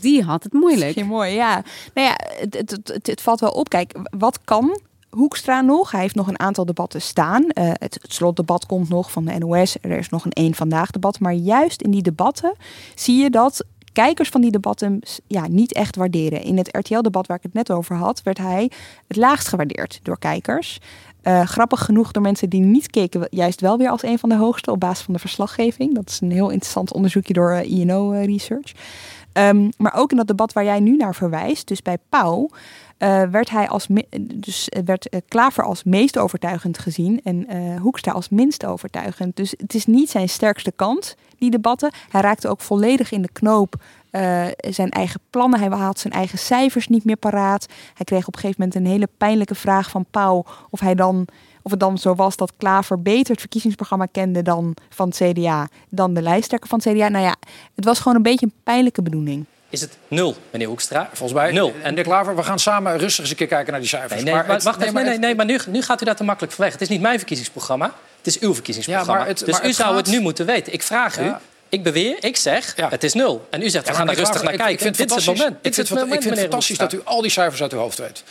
die 0.00 0.22
had 0.22 0.42
het 0.42 0.52
moeilijk. 0.52 0.94
Heel 0.94 1.06
mooi, 1.06 1.32
ja. 1.32 1.62
Nou 1.94 2.06
ja, 2.06 2.16
het, 2.40 2.54
het, 2.54 2.70
het, 2.70 3.06
het, 3.06 3.20
valt 3.20 3.40
wel 3.40 3.50
op. 3.50 3.68
Kijk, 3.68 3.94
wat 4.18 4.44
kan 4.44 4.80
Hoekstra 5.10 5.60
nog. 5.60 5.90
Hij 5.90 6.00
heeft 6.00 6.14
nog 6.14 6.28
een 6.28 6.38
aantal 6.38 6.64
debatten 6.64 7.02
staan. 7.02 7.42
Uh, 7.42 7.48
het, 7.54 7.98
het, 8.02 8.12
slotdebat 8.12 8.66
komt 8.66 8.88
nog 8.88 9.12
van 9.12 9.24
de 9.24 9.38
NOS. 9.38 9.76
Er 9.80 9.98
is 9.98 10.08
nog 10.08 10.24
een 10.24 10.32
één 10.32 10.54
vandaag 10.54 10.90
debat. 10.90 11.20
Maar 11.20 11.32
juist 11.32 11.82
in 11.82 11.90
die 11.90 12.02
debatten 12.02 12.54
zie 12.94 13.22
je 13.22 13.30
dat 13.30 13.64
kijkers 13.92 14.28
van 14.28 14.40
die 14.40 14.50
debatten 14.50 15.00
ja, 15.26 15.48
niet 15.48 15.72
echt 15.72 15.96
waarderen. 15.96 16.42
In 16.42 16.56
het 16.56 16.76
RTL-debat 16.76 17.26
waar 17.26 17.36
ik 17.36 17.42
het 17.42 17.52
net 17.52 17.70
over 17.70 17.96
had, 17.96 18.22
werd 18.22 18.38
hij 18.38 18.70
het 19.08 19.16
laagst 19.16 19.48
gewaardeerd 19.48 20.00
door 20.02 20.18
kijkers. 20.18 20.80
Uh, 21.24 21.42
grappig 21.42 21.84
genoeg 21.84 22.10
door 22.10 22.22
mensen 22.22 22.50
die 22.50 22.60
niet 22.60 22.90
keken, 22.90 23.26
juist 23.30 23.60
wel 23.60 23.78
weer 23.78 23.88
als 23.88 24.02
een 24.02 24.18
van 24.18 24.28
de 24.28 24.36
hoogste 24.36 24.70
op 24.70 24.80
basis 24.80 25.04
van 25.04 25.14
de 25.14 25.20
verslaggeving. 25.20 25.94
Dat 25.94 26.08
is 26.08 26.20
een 26.20 26.30
heel 26.30 26.50
interessant 26.50 26.92
onderzoekje 26.92 27.32
door 27.32 27.52
uh, 27.52 27.70
INO 27.70 28.12
uh, 28.12 28.24
Research. 28.24 28.72
Um, 29.32 29.68
maar 29.76 29.94
ook 29.94 30.10
in 30.10 30.16
dat 30.16 30.26
debat 30.26 30.52
waar 30.52 30.64
jij 30.64 30.80
nu 30.80 30.96
naar 30.96 31.14
verwijst, 31.14 31.66
dus 31.66 31.82
bij 31.82 31.98
Pauw, 32.08 32.48
werd 33.30 33.50
hij 33.50 33.68
als 33.68 33.86
dus 34.34 34.68
werd 34.84 35.08
Klaver 35.28 35.64
als 35.64 35.84
meest 35.84 36.18
overtuigend 36.18 36.78
gezien 36.78 37.20
en 37.24 37.46
Hoekstra 37.78 38.12
als 38.12 38.28
minst 38.28 38.64
overtuigend. 38.64 39.36
Dus 39.36 39.54
het 39.56 39.74
is 39.74 39.86
niet 39.86 40.10
zijn 40.10 40.28
sterkste 40.28 40.72
kant, 40.76 41.16
die 41.38 41.50
debatten. 41.50 41.92
Hij 42.08 42.20
raakte 42.20 42.48
ook 42.48 42.60
volledig 42.60 43.12
in 43.12 43.22
de 43.22 43.32
knoop 43.32 43.74
zijn 44.70 44.90
eigen 44.90 45.20
plannen. 45.30 45.60
Hij 45.60 45.68
had 45.68 45.98
zijn 45.98 46.12
eigen 46.12 46.38
cijfers 46.38 46.88
niet 46.88 47.04
meer 47.04 47.16
paraat. 47.16 47.66
Hij 47.94 48.04
kreeg 48.04 48.26
op 48.26 48.34
een 48.34 48.40
gegeven 48.40 48.62
moment 48.62 48.78
een 48.78 48.92
hele 48.92 49.08
pijnlijke 49.16 49.54
vraag 49.54 49.90
van 49.90 50.06
Pauw 50.10 50.44
of 50.70 50.80
hij 50.80 50.94
dan 50.94 51.28
of 51.62 51.70
het 51.70 51.80
dan 51.80 51.98
zo 51.98 52.14
was 52.14 52.36
dat 52.36 52.52
Klaver 52.56 53.02
beter 53.02 53.30
het 53.30 53.40
verkiezingsprogramma 53.40 54.06
kende 54.12 54.42
dan 54.42 54.76
van 54.88 55.08
het 55.08 55.16
CDA, 55.16 55.68
dan 55.88 56.14
de 56.14 56.22
lijsttrekker 56.22 56.68
van 56.68 56.80
het 56.82 56.94
CDA. 56.94 57.08
Nou 57.08 57.24
ja, 57.24 57.34
het 57.74 57.84
was 57.84 57.98
gewoon 57.98 58.16
een 58.16 58.22
beetje 58.22 58.46
een 58.46 58.54
pijnlijke 58.64 59.02
bedoeling. 59.02 59.44
Is 59.68 59.80
het 59.80 59.98
nul, 60.08 60.36
meneer 60.50 60.68
Hoekstra? 60.68 61.08
Volgens 61.12 61.40
mij, 61.40 61.52
nul. 61.52 61.72
En 61.82 61.94
de 61.94 62.02
Klaver, 62.02 62.36
we 62.36 62.42
gaan 62.42 62.58
samen 62.58 62.98
rustig 62.98 63.20
eens 63.20 63.30
een 63.30 63.36
keer 63.36 63.46
kijken 63.46 63.70
naar 63.72 63.80
die 63.80 63.88
cijfers. 63.88 64.22
Nee, 64.22 64.34
nee, 64.34 64.46
maar, 64.46 64.60
wacht 64.60 64.78
nee, 64.78 64.92
nee, 64.92 65.04
nee, 65.04 65.18
nee, 65.18 65.34
maar 65.34 65.46
nu, 65.46 65.58
nu 65.66 65.82
gaat 65.82 66.02
u 66.02 66.04
daar 66.04 66.16
te 66.16 66.24
makkelijk 66.24 66.52
van 66.52 66.64
weg. 66.64 66.72
Het 66.72 66.82
is 66.82 66.88
niet 66.88 67.00
mijn 67.00 67.18
verkiezingsprogramma, 67.18 67.94
het 68.16 68.26
is 68.26 68.38
uw 68.38 68.54
verkiezingsprogramma. 68.54 69.12
Ja, 69.12 69.18
maar 69.18 69.28
het, 69.28 69.38
dus 69.38 69.60
maar 69.60 69.68
u 69.68 69.72
zou 69.72 69.96
het 69.96 70.06
nu 70.06 70.20
moeten 70.20 70.46
weten. 70.46 70.72
Ik 70.72 70.82
vraag 70.82 71.20
u, 71.20 71.32
ik 71.72 71.82
beweer, 71.82 72.16
ik 72.20 72.36
zeg, 72.36 72.76
ja. 72.76 72.88
het 72.88 73.04
is 73.04 73.12
nul. 73.12 73.46
En 73.50 73.62
u 73.62 73.70
zegt, 73.70 73.88
we 73.88 73.94
gaan 73.94 74.06
daar 74.06 74.14
rustig 74.14 74.42
naar 74.42 74.56
kijken. 74.56 74.88
Ik 74.88 74.94
vind 74.96 75.10
het 75.14 75.26
moment. 75.26 75.56
Ik 75.62 75.74
vind 75.74 75.88
het 76.24 76.38
fantastisch 76.38 76.78
dat 76.78 76.92
u 76.92 77.00
al 77.04 77.22
die 77.22 77.30
cijfers 77.30 77.62
uit 77.62 77.72
uw 77.72 77.78
hoofd 77.78 77.98
weet 77.98 78.22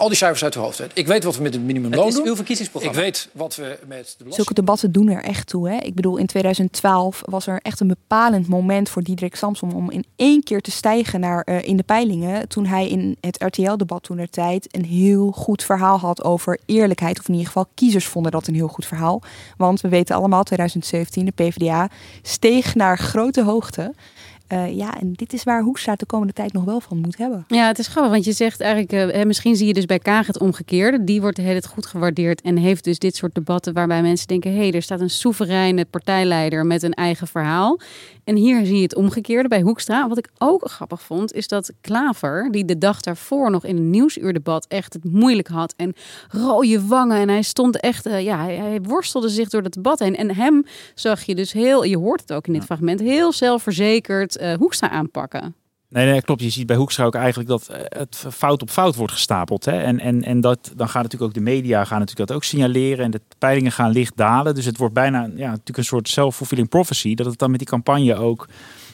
al 0.00 0.08
die 0.08 0.16
cijfers 0.16 0.44
uit 0.44 0.54
uw 0.54 0.62
hoofd 0.62 0.78
weet. 0.78 0.90
Ik 0.94 1.06
weet 1.06 1.24
wat 1.24 1.36
we 1.36 1.42
met 1.42 1.54
het 1.54 1.62
minimumloon 1.62 2.04
doen. 2.04 2.14
Het 2.14 2.22
is 2.22 2.28
uw 2.28 2.36
verkiezingsprogramma. 2.36 2.98
Ik 2.98 3.04
weet 3.04 3.28
wat 3.32 3.56
we 3.56 3.62
met 3.62 3.78
de 3.78 3.88
belasting... 3.88 4.34
Zulke 4.34 4.54
debatten 4.54 4.92
doen 4.92 5.08
er 5.08 5.22
echt 5.22 5.46
toe. 5.46 5.68
Hè? 5.68 5.76
Ik 5.76 5.94
bedoel, 5.94 6.16
in 6.16 6.26
2012 6.26 7.22
was 7.24 7.46
er 7.46 7.60
echt 7.62 7.80
een 7.80 7.86
bepalend 7.86 8.48
moment 8.48 8.88
voor 8.88 9.02
Diederik 9.02 9.34
Samsom... 9.34 9.72
om 9.72 9.90
in 9.90 10.04
één 10.16 10.42
keer 10.42 10.60
te 10.60 10.70
stijgen 10.70 11.20
naar, 11.20 11.46
uh, 11.48 11.62
in 11.62 11.76
de 11.76 11.82
peilingen... 11.82 12.48
toen 12.48 12.66
hij 12.66 12.88
in 12.88 13.16
het 13.20 13.42
RTL-debat 13.42 14.02
toen 14.02 14.18
er 14.18 14.30
tijd 14.30 14.66
een 14.70 14.84
heel 14.84 15.30
goed 15.30 15.64
verhaal 15.64 15.98
had 15.98 16.24
over 16.24 16.58
eerlijkheid. 16.66 17.18
Of 17.18 17.26
in 17.26 17.32
ieder 17.32 17.46
geval, 17.46 17.66
kiezers 17.74 18.06
vonden 18.06 18.32
dat 18.32 18.46
een 18.46 18.54
heel 18.54 18.68
goed 18.68 18.86
verhaal. 18.86 19.22
Want 19.56 19.80
we 19.80 19.88
weten 19.88 20.16
allemaal, 20.16 20.42
2017, 20.42 21.24
de 21.24 21.32
PvdA 21.32 21.88
steeg 22.22 22.74
naar 22.74 22.98
grote 22.98 23.42
hoogte... 23.42 23.94
Uh, 24.52 24.76
ja, 24.76 25.00
en 25.00 25.12
dit 25.12 25.32
is 25.32 25.42
waar 25.42 25.62
Hoekstra 25.62 25.94
de 25.94 26.06
komende 26.06 26.32
tijd 26.32 26.52
nog 26.52 26.64
wel 26.64 26.80
van 26.80 26.98
moet 26.98 27.16
hebben. 27.16 27.44
Ja, 27.48 27.66
het 27.66 27.78
is 27.78 27.86
grappig, 27.86 28.12
want 28.12 28.24
je 28.24 28.32
zegt 28.32 28.60
eigenlijk, 28.60 29.16
uh, 29.16 29.24
misschien 29.24 29.56
zie 29.56 29.66
je 29.66 29.72
dus 29.72 29.86
bij 29.86 29.98
Kaag 29.98 30.26
het 30.26 30.38
omgekeerde. 30.38 31.04
Die 31.04 31.20
wordt 31.20 31.36
heel 31.36 31.60
goed 31.60 31.86
gewaardeerd 31.86 32.40
en 32.40 32.56
heeft 32.56 32.84
dus 32.84 32.98
dit 32.98 33.16
soort 33.16 33.34
debatten 33.34 33.74
waarbij 33.74 34.02
mensen 34.02 34.26
denken, 34.26 34.52
hé, 34.52 34.58
hey, 34.58 34.72
er 34.72 34.82
staat 34.82 35.00
een 35.00 35.10
soevereine 35.10 35.84
partijleider 35.84 36.66
met 36.66 36.82
een 36.82 36.94
eigen 36.94 37.26
verhaal. 37.26 37.80
En 38.24 38.36
hier 38.36 38.66
zie 38.66 38.76
je 38.76 38.82
het 38.82 38.94
omgekeerde 38.94 39.48
bij 39.48 39.60
Hoekstra. 39.60 40.08
Wat 40.08 40.18
ik 40.18 40.28
ook 40.38 40.70
grappig 40.70 41.02
vond, 41.02 41.32
is 41.32 41.48
dat 41.48 41.72
Klaver, 41.80 42.48
die 42.50 42.64
de 42.64 42.78
dag 42.78 43.00
daarvoor 43.00 43.50
nog 43.50 43.64
in 43.64 43.76
een 43.76 43.90
nieuwsuurdebat 43.90 44.66
echt 44.68 44.92
het 44.92 45.04
moeilijk 45.04 45.48
had 45.48 45.74
en 45.76 45.94
rode 46.28 46.86
wangen 46.86 47.16
en 47.16 47.28
hij 47.28 47.42
stond 47.42 47.80
echt, 47.80 48.06
uh, 48.06 48.20
ja, 48.22 48.42
hij, 48.42 48.56
hij, 48.56 48.80
worstelde 48.82 49.28
zich 49.28 49.48
door 49.48 49.62
het 49.62 49.72
debat 49.72 49.98
heen. 49.98 50.16
En 50.16 50.34
hem 50.34 50.64
zag 50.94 51.22
je 51.22 51.34
dus 51.34 51.52
heel, 51.52 51.84
je 51.84 51.98
hoort 51.98 52.20
het 52.20 52.32
ook 52.32 52.46
in 52.46 52.52
dit 52.52 52.64
fragment, 52.64 53.00
heel 53.00 53.32
zelfverzekerd 53.32 54.39
uh, 54.40 54.54
Hoekstra 54.54 54.90
aanpakken. 54.90 55.54
Nee, 55.88 56.10
nee, 56.10 56.22
klopt. 56.22 56.42
Je 56.42 56.50
ziet 56.50 56.66
bij 56.66 56.76
Hoekstra 56.76 57.04
ook 57.04 57.14
eigenlijk 57.14 57.48
dat 57.48 57.70
het 57.88 58.24
fout 58.32 58.62
op 58.62 58.70
fout 58.70 58.94
wordt 58.94 59.12
gestapeld. 59.12 59.64
Hè? 59.64 59.82
En, 59.82 60.00
en, 60.00 60.22
en 60.22 60.40
dat, 60.40 60.72
dan 60.76 60.88
gaan 60.88 61.02
natuurlijk 61.02 61.30
ook 61.30 61.44
de 61.44 61.50
media 61.50 61.84
gaan 61.84 61.98
natuurlijk 61.98 62.28
dat 62.28 62.36
ook 62.36 62.44
signaleren. 62.44 63.04
En 63.04 63.10
de 63.10 63.20
peilingen 63.38 63.72
gaan 63.72 63.90
licht 63.90 64.16
dalen. 64.16 64.54
Dus 64.54 64.64
het 64.64 64.76
wordt 64.76 64.94
bijna 64.94 65.20
ja, 65.20 65.48
natuurlijk 65.50 65.78
een 65.78 65.84
soort 65.84 66.08
self-fulfilling 66.08 66.68
prophecy. 66.68 67.14
Dat 67.14 67.26
het 67.26 67.38
dan 67.38 67.50
met 67.50 67.58
die 67.58 67.68
campagne 67.68 68.14
ook 68.14 68.48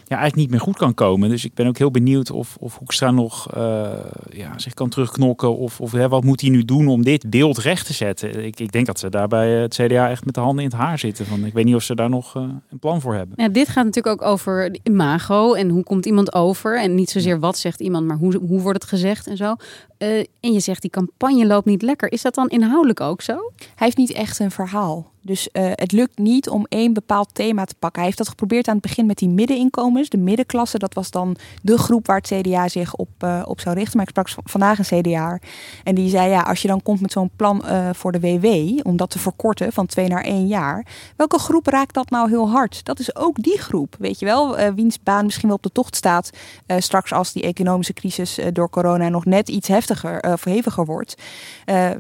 ja, 0.08 0.16
eigenlijk 0.16 0.36
niet 0.36 0.50
meer 0.50 0.60
goed 0.60 0.76
kan 0.76 0.94
komen. 0.94 1.28
Dus 1.28 1.44
ik 1.44 1.54
ben 1.54 1.66
ook 1.66 1.78
heel 1.78 1.90
benieuwd 1.90 2.30
of, 2.30 2.56
of 2.60 2.76
Hoekstra 2.78 3.10
nog 3.10 3.56
uh, 3.56 3.88
ja, 4.30 4.58
zich 4.58 4.74
kan 4.74 4.88
terugknokken. 4.88 5.56
Of, 5.56 5.80
of 5.80 5.92
hè, 5.92 6.08
wat 6.08 6.24
moet 6.24 6.40
hij 6.40 6.50
nu 6.50 6.64
doen 6.64 6.88
om 6.88 7.02
dit 7.02 7.30
beeld 7.30 7.58
recht 7.58 7.86
te 7.86 7.92
zetten. 7.92 8.44
Ik, 8.44 8.60
ik 8.60 8.72
denk 8.72 8.86
dat 8.86 8.98
ze 8.98 9.10
daar 9.10 9.28
bij 9.28 9.50
het 9.50 9.74
CDA 9.74 10.10
echt 10.10 10.24
met 10.24 10.34
de 10.34 10.40
handen 10.40 10.64
in 10.64 10.70
het 10.70 10.78
haar 10.78 10.98
zitten. 10.98 11.26
Van, 11.26 11.44
ik 11.44 11.52
weet 11.52 11.64
niet 11.64 11.74
of 11.74 11.82
ze 11.82 11.94
daar 11.94 12.10
nog 12.10 12.34
uh, 12.36 12.42
een 12.70 12.78
plan 12.78 13.00
voor 13.00 13.14
hebben. 13.14 13.42
Ja, 13.42 13.48
dit 13.48 13.68
gaat 13.68 13.84
natuurlijk 13.84 14.22
ook 14.22 14.28
over 14.28 14.76
imago 14.82 15.54
en 15.54 15.68
hoe 15.68 15.82
komt 15.82 16.06
iemand 16.06 16.34
over. 16.34 16.80
En 16.80 16.94
niet 16.94 17.10
zozeer 17.10 17.40
wat 17.40 17.58
zegt 17.58 17.80
iemand, 17.80 18.06
maar 18.06 18.16
hoe, 18.16 18.36
hoe 18.36 18.60
wordt 18.60 18.82
het 18.82 18.90
gezegd 18.90 19.26
en 19.26 19.36
zo. 19.36 19.54
Uh, 19.98 20.18
en 20.18 20.52
je 20.52 20.60
zegt 20.60 20.82
die 20.82 20.90
campagne 20.90 21.46
loopt 21.46 21.66
niet 21.66 21.82
lekker. 21.82 22.12
Is 22.12 22.22
dat 22.22 22.34
dan 22.34 22.48
inhoudelijk 22.48 23.00
ook 23.00 23.22
zo? 23.22 23.52
Hij 23.56 23.68
heeft 23.74 23.96
niet 23.96 24.12
echt 24.12 24.38
een 24.38 24.50
verhaal. 24.50 25.14
Dus 25.26 25.48
uh, 25.52 25.70
het 25.74 25.92
lukt 25.92 26.18
niet 26.18 26.48
om 26.48 26.66
één 26.68 26.92
bepaald 26.92 27.28
thema 27.32 27.64
te 27.64 27.74
pakken. 27.74 27.98
Hij 27.98 28.04
heeft 28.04 28.18
dat 28.18 28.28
geprobeerd 28.28 28.68
aan 28.68 28.74
het 28.74 28.82
begin 28.82 29.06
met 29.06 29.18
die 29.18 29.28
middeninkomens. 29.28 30.08
De 30.08 30.16
middenklasse, 30.16 30.78
dat 30.78 30.94
was 30.94 31.10
dan 31.10 31.36
de 31.62 31.78
groep 31.78 32.06
waar 32.06 32.16
het 32.16 32.26
CDA 32.26 32.68
zich 32.68 32.94
op, 32.94 33.08
uh, 33.24 33.42
op 33.44 33.60
zou 33.60 33.74
richten. 33.74 33.96
Maar 33.96 34.06
ik 34.06 34.28
sprak 34.28 34.50
vandaag 34.50 34.78
een 34.78 35.02
CDA. 35.02 35.38
En 35.84 35.94
die 35.94 36.10
zei, 36.10 36.30
ja, 36.30 36.40
als 36.40 36.62
je 36.62 36.68
dan 36.68 36.82
komt 36.82 37.00
met 37.00 37.12
zo'n 37.12 37.30
plan 37.36 37.64
voor 37.92 38.12
de 38.12 38.20
WW... 38.20 38.46
om 38.82 38.96
dat 38.96 39.10
te 39.10 39.18
verkorten 39.18 39.72
van 39.72 39.86
twee 39.86 40.08
naar 40.08 40.24
één 40.24 40.46
jaar... 40.46 40.86
welke 41.16 41.38
groep 41.38 41.66
raakt 41.66 41.94
dat 41.94 42.10
nou 42.10 42.28
heel 42.28 42.50
hard? 42.50 42.84
Dat 42.84 42.98
is 42.98 43.16
ook 43.16 43.42
die 43.42 43.58
groep, 43.58 43.96
weet 43.98 44.18
je 44.18 44.24
wel? 44.24 44.56
wiens 44.74 45.02
baan 45.02 45.24
misschien 45.24 45.48
wel 45.48 45.56
op 45.56 45.62
de 45.62 45.72
tocht 45.72 45.96
staat... 45.96 46.30
straks 46.78 47.12
als 47.12 47.32
die 47.32 47.42
economische 47.42 47.92
crisis 47.92 48.38
door 48.52 48.70
corona 48.70 49.08
nog 49.08 49.24
net 49.24 49.48
iets 49.48 49.68
heftiger 49.68 49.85
of 50.20 50.44
heviger 50.44 50.84
wordt. 50.84 51.14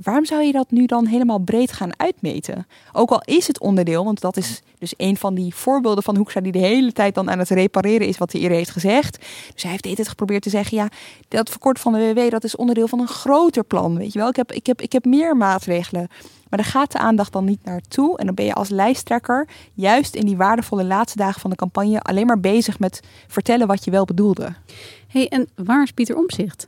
waarom 0.02 0.24
zou 0.24 0.42
je 0.42 0.52
dat 0.52 0.70
nu 0.70 0.86
dan 0.86 1.06
helemaal 1.06 1.38
breed 1.38 1.72
gaan 1.72 1.98
uitmeten? 1.98 2.66
Ook 2.92 3.10
al 3.10 3.22
is 3.24 3.46
het 3.46 3.60
onderdeel, 3.60 4.04
want 4.04 4.20
dat 4.20 4.36
is 4.36 4.62
dus 4.78 4.94
een 4.96 5.16
van 5.16 5.34
die 5.34 5.54
voorbeelden 5.54 6.02
van 6.02 6.16
Hoekstra 6.16 6.40
die 6.40 6.52
de 6.52 6.58
hele 6.58 6.92
tijd 6.92 7.14
dan 7.14 7.30
aan 7.30 7.38
het 7.38 7.48
repareren 7.48 8.06
is 8.06 8.18
wat 8.18 8.32
hij 8.32 8.40
eerder 8.40 8.56
heeft 8.56 8.70
gezegd. 8.70 9.18
Dus 9.52 9.62
hij 9.62 9.70
heeft 9.70 9.84
hele 9.84 9.96
tijd 9.96 10.08
geprobeerd 10.08 10.42
te 10.42 10.50
zeggen, 10.50 10.76
ja, 10.76 10.88
dat 11.28 11.50
verkorten 11.50 11.82
van 11.82 11.92
de 11.92 12.14
WW, 12.14 12.30
dat 12.30 12.44
is 12.44 12.56
onderdeel 12.56 12.88
van 12.88 13.00
een 13.00 13.08
groter 13.08 13.64
plan, 13.64 13.98
weet 13.98 14.12
je 14.12 14.18
wel. 14.18 14.28
Ik 14.28 14.36
heb, 14.36 14.52
ik 14.52 14.66
heb, 14.66 14.80
ik 14.80 14.92
heb 14.92 15.04
meer 15.04 15.36
maatregelen. 15.36 16.08
Maar 16.48 16.58
daar 16.58 16.70
gaat 16.70 16.92
de 16.92 16.98
aandacht 16.98 17.32
dan 17.32 17.44
niet 17.44 17.64
naartoe. 17.64 18.18
En 18.18 18.26
dan 18.26 18.34
ben 18.34 18.44
je 18.44 18.54
als 18.54 18.68
lijsttrekker 18.68 19.48
juist 19.74 20.14
in 20.14 20.26
die 20.26 20.36
waardevolle 20.36 20.84
laatste 20.84 21.18
dagen 21.18 21.40
van 21.40 21.50
de 21.50 21.56
campagne 21.56 22.00
alleen 22.00 22.26
maar 22.26 22.40
bezig 22.40 22.78
met 22.78 23.00
vertellen 23.26 23.66
wat 23.66 23.84
je 23.84 23.90
wel 23.90 24.04
bedoelde. 24.04 24.54
hey, 25.08 25.28
en 25.28 25.48
waar 25.54 25.82
is 25.82 25.90
Pieter 25.90 26.16
Omzicht? 26.16 26.66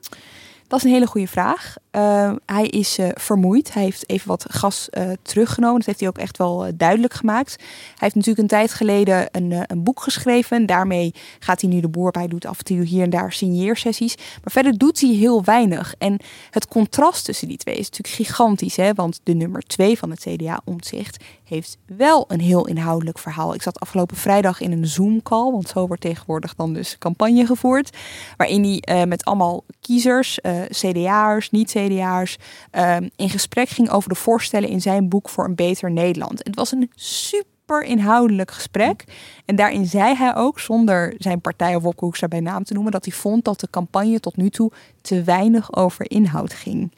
Dat 0.68 0.78
is 0.78 0.84
een 0.84 0.92
hele 0.92 1.06
goede 1.06 1.26
vraag. 1.26 1.76
Uh, 1.98 2.32
hij 2.46 2.66
is 2.66 2.98
uh, 2.98 3.08
vermoeid. 3.14 3.74
Hij 3.74 3.82
heeft 3.82 4.08
even 4.08 4.28
wat 4.28 4.46
gas 4.48 4.88
uh, 4.90 5.10
teruggenomen. 5.22 5.76
Dat 5.76 5.86
heeft 5.86 6.00
hij 6.00 6.08
ook 6.08 6.18
echt 6.18 6.38
wel 6.38 6.66
duidelijk 6.74 7.14
gemaakt. 7.14 7.56
Hij 7.58 7.96
heeft 7.98 8.14
natuurlijk 8.14 8.42
een 8.42 8.58
tijd 8.58 8.72
geleden 8.72 9.28
een, 9.30 9.64
een 9.66 9.82
boek 9.82 10.00
geschreven. 10.00 10.66
Daarmee 10.66 11.14
gaat 11.38 11.60
hij 11.60 11.70
nu 11.70 11.80
de 11.80 11.88
boer 11.88 12.10
bij. 12.10 12.28
Doet 12.28 12.46
af 12.46 12.58
en 12.58 12.64
toe 12.64 12.80
hier 12.80 13.02
en 13.02 13.10
daar 13.10 13.32
signeersessies. 13.32 14.16
Maar 14.16 14.52
verder 14.52 14.78
doet 14.78 15.00
hij 15.00 15.10
heel 15.10 15.44
weinig. 15.44 15.94
En 15.98 16.18
het 16.50 16.68
contrast 16.68 17.24
tussen 17.24 17.48
die 17.48 17.56
twee 17.56 17.76
is 17.76 17.90
natuurlijk 17.90 18.28
gigantisch. 18.28 18.76
Hè? 18.76 18.94
Want 18.94 19.20
de 19.22 19.34
nummer 19.34 19.62
twee 19.62 19.98
van 19.98 20.10
het 20.10 20.20
CDA, 20.20 20.60
Omtzigt, 20.64 21.24
heeft 21.44 21.78
wel 21.86 22.24
een 22.28 22.40
heel 22.40 22.66
inhoudelijk 22.66 23.18
verhaal. 23.18 23.54
Ik 23.54 23.62
zat 23.62 23.80
afgelopen 23.80 24.16
vrijdag 24.16 24.60
in 24.60 24.72
een 24.72 24.86
Zoom-call. 24.86 25.52
Want 25.52 25.68
zo 25.68 25.86
wordt 25.86 26.02
tegenwoordig 26.02 26.54
dan 26.54 26.72
dus 26.72 26.98
campagne 26.98 27.46
gevoerd. 27.46 27.96
Waarin 28.36 28.80
hij 28.82 29.06
met 29.06 29.24
allemaal 29.24 29.64
kiezers, 29.80 30.38
CDA'ers, 30.68 31.50
niet-CDA'ers 31.50 31.86
CDA'ers 31.88 32.36
um, 32.72 33.10
in 33.16 33.30
gesprek 33.30 33.68
ging 33.68 33.90
over 33.90 34.08
de 34.08 34.14
voorstellen 34.14 34.68
in 34.68 34.80
zijn 34.80 35.08
boek 35.08 35.28
voor 35.28 35.44
een 35.44 35.54
beter 35.54 35.90
Nederland. 35.90 36.38
Het 36.44 36.54
was 36.54 36.72
een 36.72 36.90
super 36.94 37.82
inhoudelijk 37.82 38.50
gesprek. 38.50 39.04
En 39.44 39.56
daarin 39.56 39.86
zei 39.86 40.14
hij 40.14 40.36
ook, 40.36 40.60
zonder 40.60 41.14
zijn 41.18 41.40
partij 41.40 41.74
of 41.74 41.82
Wopke 41.82 42.28
bij 42.28 42.40
naam 42.40 42.64
te 42.64 42.74
noemen, 42.74 42.92
dat 42.92 43.04
hij 43.04 43.14
vond 43.14 43.44
dat 43.44 43.60
de 43.60 43.68
campagne 43.70 44.20
tot 44.20 44.36
nu 44.36 44.50
toe 44.50 44.72
te 45.00 45.22
weinig 45.22 45.76
over 45.76 46.10
inhoud 46.10 46.54
ging. 46.54 46.92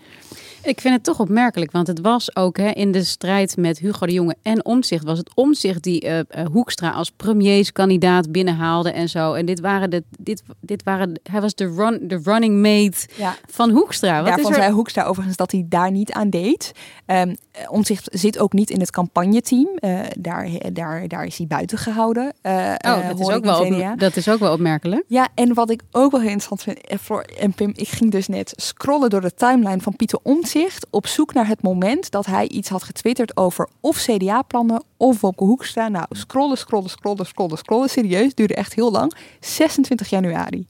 Ik 0.62 0.80
vind 0.80 0.94
het 0.94 1.04
toch 1.04 1.20
opmerkelijk, 1.20 1.72
want 1.72 1.86
het 1.86 2.00
was 2.00 2.36
ook 2.36 2.56
hè, 2.56 2.70
in 2.70 2.92
de 2.92 3.04
strijd 3.04 3.56
met 3.56 3.78
Hugo 3.78 4.06
de 4.06 4.12
Jonge 4.12 4.36
en 4.42 4.64
Omzicht 4.64 5.04
was 5.04 5.18
het 5.18 5.30
Omzicht 5.34 5.82
die 5.82 6.04
uh, 6.04 6.18
uh, 6.18 6.22
Hoekstra 6.52 6.90
als 6.90 7.10
premierskandidaat 7.10 8.32
binnenhaalde 8.32 8.92
en 8.92 9.08
zo. 9.08 9.32
En 9.32 9.46
dit 9.46 9.60
waren 9.60 9.90
de, 9.90 10.02
dit, 10.18 10.42
dit 10.60 10.82
waren, 10.82 11.20
hij 11.22 11.40
was 11.40 11.54
de, 11.54 11.74
run, 11.74 12.08
de 12.08 12.20
running 12.24 12.56
mate 12.56 13.08
ja. 13.16 13.36
van 13.46 13.70
Hoekstra. 13.70 14.16
Wat 14.16 14.26
Daarvan 14.26 14.52
er... 14.52 14.58
zei 14.58 14.72
Hoekstra 14.72 15.04
overigens 15.04 15.36
dat 15.36 15.52
hij 15.52 15.64
daar 15.68 15.90
niet 15.90 16.12
aan 16.12 16.30
deed. 16.30 16.72
Um, 17.06 17.36
Omzicht 17.68 18.08
zit 18.12 18.38
ook 18.38 18.52
niet 18.52 18.70
in 18.70 18.80
het 18.80 18.90
campagneteam. 18.90 19.68
Uh, 19.80 20.00
daar, 20.18 20.48
daar, 20.72 21.08
daar 21.08 21.24
is 21.24 21.38
hij 21.38 21.46
buiten 21.46 21.78
gehouden. 21.78 22.32
oh, 22.42 23.08
dat, 23.08 23.18
is 23.18 23.30
ook 23.30 23.44
wel 23.44 23.64
op, 23.64 23.98
dat 23.98 24.16
is 24.16 24.28
ook 24.28 24.38
wel 24.38 24.52
opmerkelijk. 24.52 25.04
Ja, 25.06 25.28
en 25.34 25.54
wat 25.54 25.70
ik 25.70 25.82
ook 25.90 26.10
wel 26.10 26.20
heel 26.20 26.30
interessant 26.30 26.62
vind, 26.62 27.00
en 27.38 27.52
Pim, 27.52 27.72
ik 27.74 27.88
ging 27.88 28.10
dus 28.10 28.28
net 28.28 28.52
scrollen 28.56 29.10
door 29.10 29.20
de 29.20 29.34
timeline 29.34 29.80
van 29.80 29.96
Pieter 29.96 30.18
Omtzigt 30.22 30.48
op 30.90 31.06
zoek 31.06 31.34
naar 31.34 31.46
het 31.46 31.62
moment 31.62 32.10
dat 32.10 32.26
hij 32.26 32.48
iets 32.48 32.68
had 32.68 32.82
getwitterd 32.82 33.36
over 33.36 33.68
of 33.80 33.96
CDA-plannen 33.96 34.82
of 34.96 35.20
Wopke 35.20 35.44
Hoekstra. 35.44 35.88
Nou, 35.88 36.06
scrollen, 36.10 36.58
scrollen, 36.58 36.90
scrollen, 36.90 37.26
scrollen, 37.26 37.58
scrollen. 37.58 37.88
Serieus, 37.88 38.34
duurde 38.34 38.54
echt 38.54 38.74
heel 38.74 38.90
lang. 38.90 39.12
26 39.40 40.10
januari. 40.10 40.66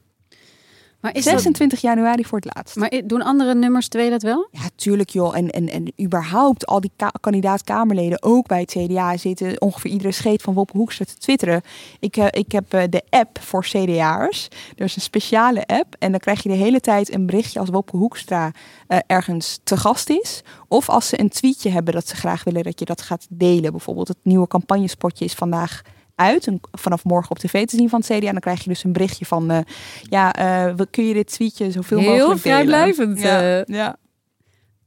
Maar 1.00 1.14
is 1.14 1.24
26 1.24 1.80
januari 1.80 2.24
voor 2.24 2.38
het 2.38 2.54
laatst. 2.54 2.76
Maar 2.76 3.02
doen 3.04 3.22
andere 3.22 3.54
nummers 3.54 3.88
twee 3.88 4.10
dat 4.10 4.22
wel? 4.22 4.48
Ja, 4.50 4.68
tuurlijk 4.74 5.10
joh. 5.10 5.36
En, 5.36 5.50
en, 5.50 5.68
en 5.68 5.92
überhaupt 6.00 6.66
al 6.66 6.80
die 6.80 6.92
kandidaat-Kamerleden, 7.20 8.22
ook 8.22 8.46
bij 8.46 8.60
het 8.60 8.70
CDA, 8.70 9.16
zitten 9.16 9.60
ongeveer 9.60 9.90
iedere 9.90 10.12
scheet 10.12 10.42
van 10.42 10.54
Wop 10.54 10.70
Hoekstra 10.70 11.04
te 11.04 11.14
twitteren. 11.14 11.60
Ik, 11.98 12.16
uh, 12.16 12.26
ik 12.30 12.52
heb 12.52 12.74
uh, 12.74 12.82
de 12.90 13.02
app 13.10 13.38
voor 13.40 13.62
CDA'ers. 13.62 14.48
Er 14.76 14.84
is 14.84 14.96
een 14.96 15.02
speciale 15.02 15.66
app. 15.66 15.96
En 15.98 16.10
dan 16.10 16.20
krijg 16.20 16.42
je 16.42 16.48
de 16.48 16.54
hele 16.54 16.80
tijd 16.80 17.14
een 17.14 17.26
berichtje 17.26 17.60
als 17.60 17.68
Wopke 17.68 17.96
Hoekstra 17.96 18.52
uh, 18.88 18.98
ergens 19.06 19.60
te 19.64 19.76
gast 19.76 20.10
is. 20.10 20.42
Of 20.68 20.88
als 20.88 21.08
ze 21.08 21.20
een 21.20 21.28
tweetje 21.28 21.70
hebben 21.70 21.94
dat 21.94 22.08
ze 22.08 22.16
graag 22.16 22.44
willen 22.44 22.62
dat 22.62 22.78
je 22.78 22.84
dat 22.84 23.02
gaat 23.02 23.26
delen. 23.28 23.70
Bijvoorbeeld 23.70 24.08
het 24.08 24.18
nieuwe 24.22 24.46
campagnespotje 24.46 25.24
is 25.24 25.34
vandaag 25.34 25.82
uit. 26.20 26.46
En 26.46 26.60
vanaf 26.72 27.04
morgen 27.04 27.30
op 27.30 27.38
tv 27.38 27.66
te 27.66 27.76
zien 27.76 27.88
van 27.88 28.00
het 28.00 28.08
CDA. 28.08 28.26
En 28.26 28.32
dan 28.32 28.40
krijg 28.40 28.62
je 28.62 28.68
dus 28.68 28.84
een 28.84 28.92
berichtje 28.92 29.24
van... 29.24 29.52
Uh, 29.52 29.58
ja, 30.02 30.66
uh, 30.68 30.74
kun 30.90 31.06
je 31.06 31.14
dit 31.14 31.26
tweetje 31.26 31.70
zoveel 31.70 31.98
Heel 31.98 32.10
mogelijk 32.10 32.42
delen? 32.42 32.56
Heel 32.56 32.66
vrijblijvend. 32.66 33.20
Ja, 33.20 33.58
uh, 33.58 33.76
ja. 33.76 33.96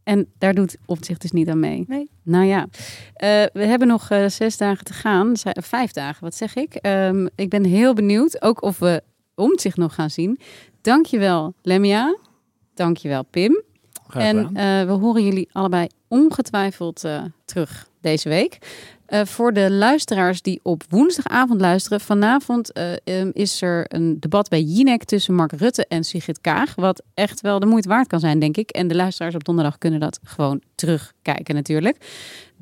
En 0.04 0.28
daar 0.38 0.54
doet 0.54 0.78
Opzicht 0.86 1.22
dus 1.22 1.32
niet 1.32 1.50
aan 1.50 1.60
mee. 1.60 1.84
Nee. 1.88 2.10
Nou 2.24 2.46
ja, 2.46 2.68
we 3.54 3.66
hebben 3.66 3.88
nog 3.88 4.08
zes 4.28 4.58
dagen 4.58 4.86
te 4.86 4.94
gaan. 4.94 5.32
Vijf 5.44 5.92
dagen, 5.92 6.24
wat 6.24 6.36
zeg 6.36 6.56
ik? 6.56 6.80
Um, 6.82 7.30
ik 7.36 7.50
ben 7.50 7.64
heel 7.64 7.94
benieuwd 7.94 8.42
ook 8.42 8.62
of 8.62 8.80
we 8.80 9.04
Omtzigt 9.36 9.78
nog 9.78 9.96
gaan 9.96 10.10
zien. 10.10 10.40
Dankjewel, 10.82 11.54
Lemia. 11.62 12.18
Dankjewel, 12.74 13.24
Pim. 13.24 13.62
En 14.14 14.54
we 14.88 14.92
horen 14.92 15.24
jullie 15.24 15.50
allebei 15.52 15.88
ongetwijfeld 16.08 17.04
terug 17.46 17.88
deze 18.02 18.30
week. 18.30 18.58
Uh, 19.14 19.22
voor 19.26 19.54
de 19.54 19.72
luisteraars 19.72 20.42
die 20.42 20.60
op 20.64 20.84
woensdagavond 20.90 21.62
luisteren, 21.62 22.00
vanavond 22.00 22.78
uh, 22.78 23.20
um, 23.20 23.32
is 23.34 23.62
er 23.62 23.86
een 23.88 24.20
debat 24.20 24.50
bij 24.50 24.62
Jinek 24.62 25.04
tussen 25.04 25.34
Mark 25.34 25.52
Rutte 25.52 25.86
en 25.88 26.04
Sigrid 26.04 26.42
Kaag. 26.42 26.76
Wat 26.76 27.04
echt 27.14 27.42
wel 27.42 27.60
de 27.60 27.66
moeite 27.66 27.88
waard 27.88 28.08
kan 28.08 28.20
zijn, 28.20 28.40
denk 28.40 28.58
ik. 28.58 28.70
En 28.70 28.88
de 28.88 28.96
luisteraars 28.96 29.36
op 29.36 29.44
donderdag 29.44 29.78
kunnen 29.78 30.00
dat 30.00 30.20
gewoon 30.24 30.62
terugkijken, 30.76 31.56
natuurlijk. 31.56 31.98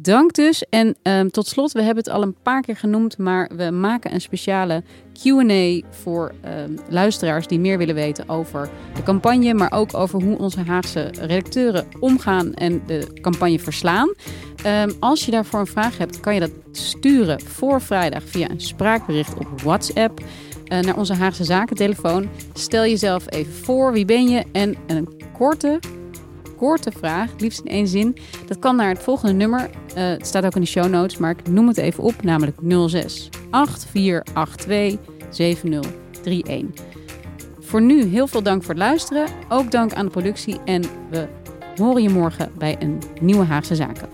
Dank 0.02 0.34
dus. 0.34 0.66
En 0.70 0.96
um, 1.04 1.32
tot 1.32 1.48
slot, 1.48 1.72
we 1.72 1.82
hebben 1.82 2.04
het 2.04 2.14
al 2.14 2.22
een 2.22 2.36
paar 2.44 2.62
keer 2.62 2.78
genoemd, 2.78 3.18
maar 3.18 3.52
we 3.56 3.72
maken 3.72 4.14
een 4.14 4.22
speciale 4.22 4.84
QA 5.14 5.88
voor 5.90 6.32
um, 6.46 6.76
luisteraars 6.90 7.48
die 7.48 7.60
meer 7.60 7.78
willen 7.78 7.96
weten 7.96 8.30
over 8.30 8.70
de 8.96 9.04
campagne, 9.04 9.54
maar 9.54 9.72
ook 9.72 9.94
over 9.94 10.24
hoe 10.24 10.38
onze 10.38 10.60
Haagse 10.60 11.12
redacteuren 11.20 11.88
omgaan 12.00 12.54
en 12.54 12.82
de 12.86 13.08
campagne 13.22 13.60
verslaan. 13.60 14.14
Um, 14.66 14.92
als 15.00 15.26
je 15.26 15.32
daarvoor 15.32 15.60
een 15.60 15.68
vraag 15.68 15.98
hebt, 15.98 16.20
kan 16.20 16.34
je 16.34 16.40
dat 16.40 16.52
sturen 16.72 17.42
voor 17.42 17.82
vrijdag 17.82 18.24
via 18.24 18.50
een 18.50 18.62
spraakbericht 18.62 19.38
op 19.38 19.62
WhatsApp 19.62 20.20
uh, 20.20 20.80
naar 20.80 20.98
onze 20.98 21.14
Haagse 21.14 21.44
Zakentelefoon. 21.44 22.30
Stel 22.54 22.84
jezelf 22.84 23.32
even 23.32 23.54
voor, 23.54 23.94
wie 23.94 24.06
ben 24.06 24.30
je? 24.30 24.44
En 24.52 24.76
een 24.88 25.08
korte, 25.38 25.80
korte 26.62 26.92
vraag, 26.92 27.30
liefst 27.38 27.60
in 27.60 27.72
één 27.72 27.88
zin. 27.88 28.18
Dat 28.48 28.60
kan 28.60 28.76
naar 28.76 28.90
het 28.90 29.00
volgende 29.00 29.34
nummer. 29.34 29.60
Uh, 29.60 29.94
het 29.94 30.28
staat 30.28 30.46
ook 30.46 30.56
in 30.56 30.62
de 30.62 30.68
show 30.68 30.90
notes, 30.90 31.18
maar 31.18 31.32
ik 31.32 31.48
noem 31.48 31.68
het 31.68 31.78
even 31.78 32.04
op, 32.04 32.24
namelijk 32.24 32.58
06 32.88 33.30
8482 33.50 35.00
7031. 35.30 36.86
Voor 37.60 37.82
nu 37.82 38.04
heel 38.04 38.28
veel 38.28 38.44
dank 38.44 38.62
voor 38.64 38.74
het 38.74 38.84
luisteren. 38.84 39.28
Ook 39.50 39.72
dank 39.72 39.94
aan 39.94 40.06
de 40.06 40.12
productie 40.12 40.60
en 40.66 40.84
we 41.10 41.28
horen 41.76 42.02
je 42.02 42.10
morgen 42.10 42.52
bij 42.58 42.76
een 42.80 43.02
nieuwe 43.22 43.46
Haagse 43.46 43.76
Zaken. 43.76 44.10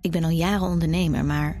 Ik 0.00 0.10
ben 0.10 0.24
al 0.24 0.30
jaren 0.30 0.66
ondernemer, 0.66 1.24
maar 1.24 1.60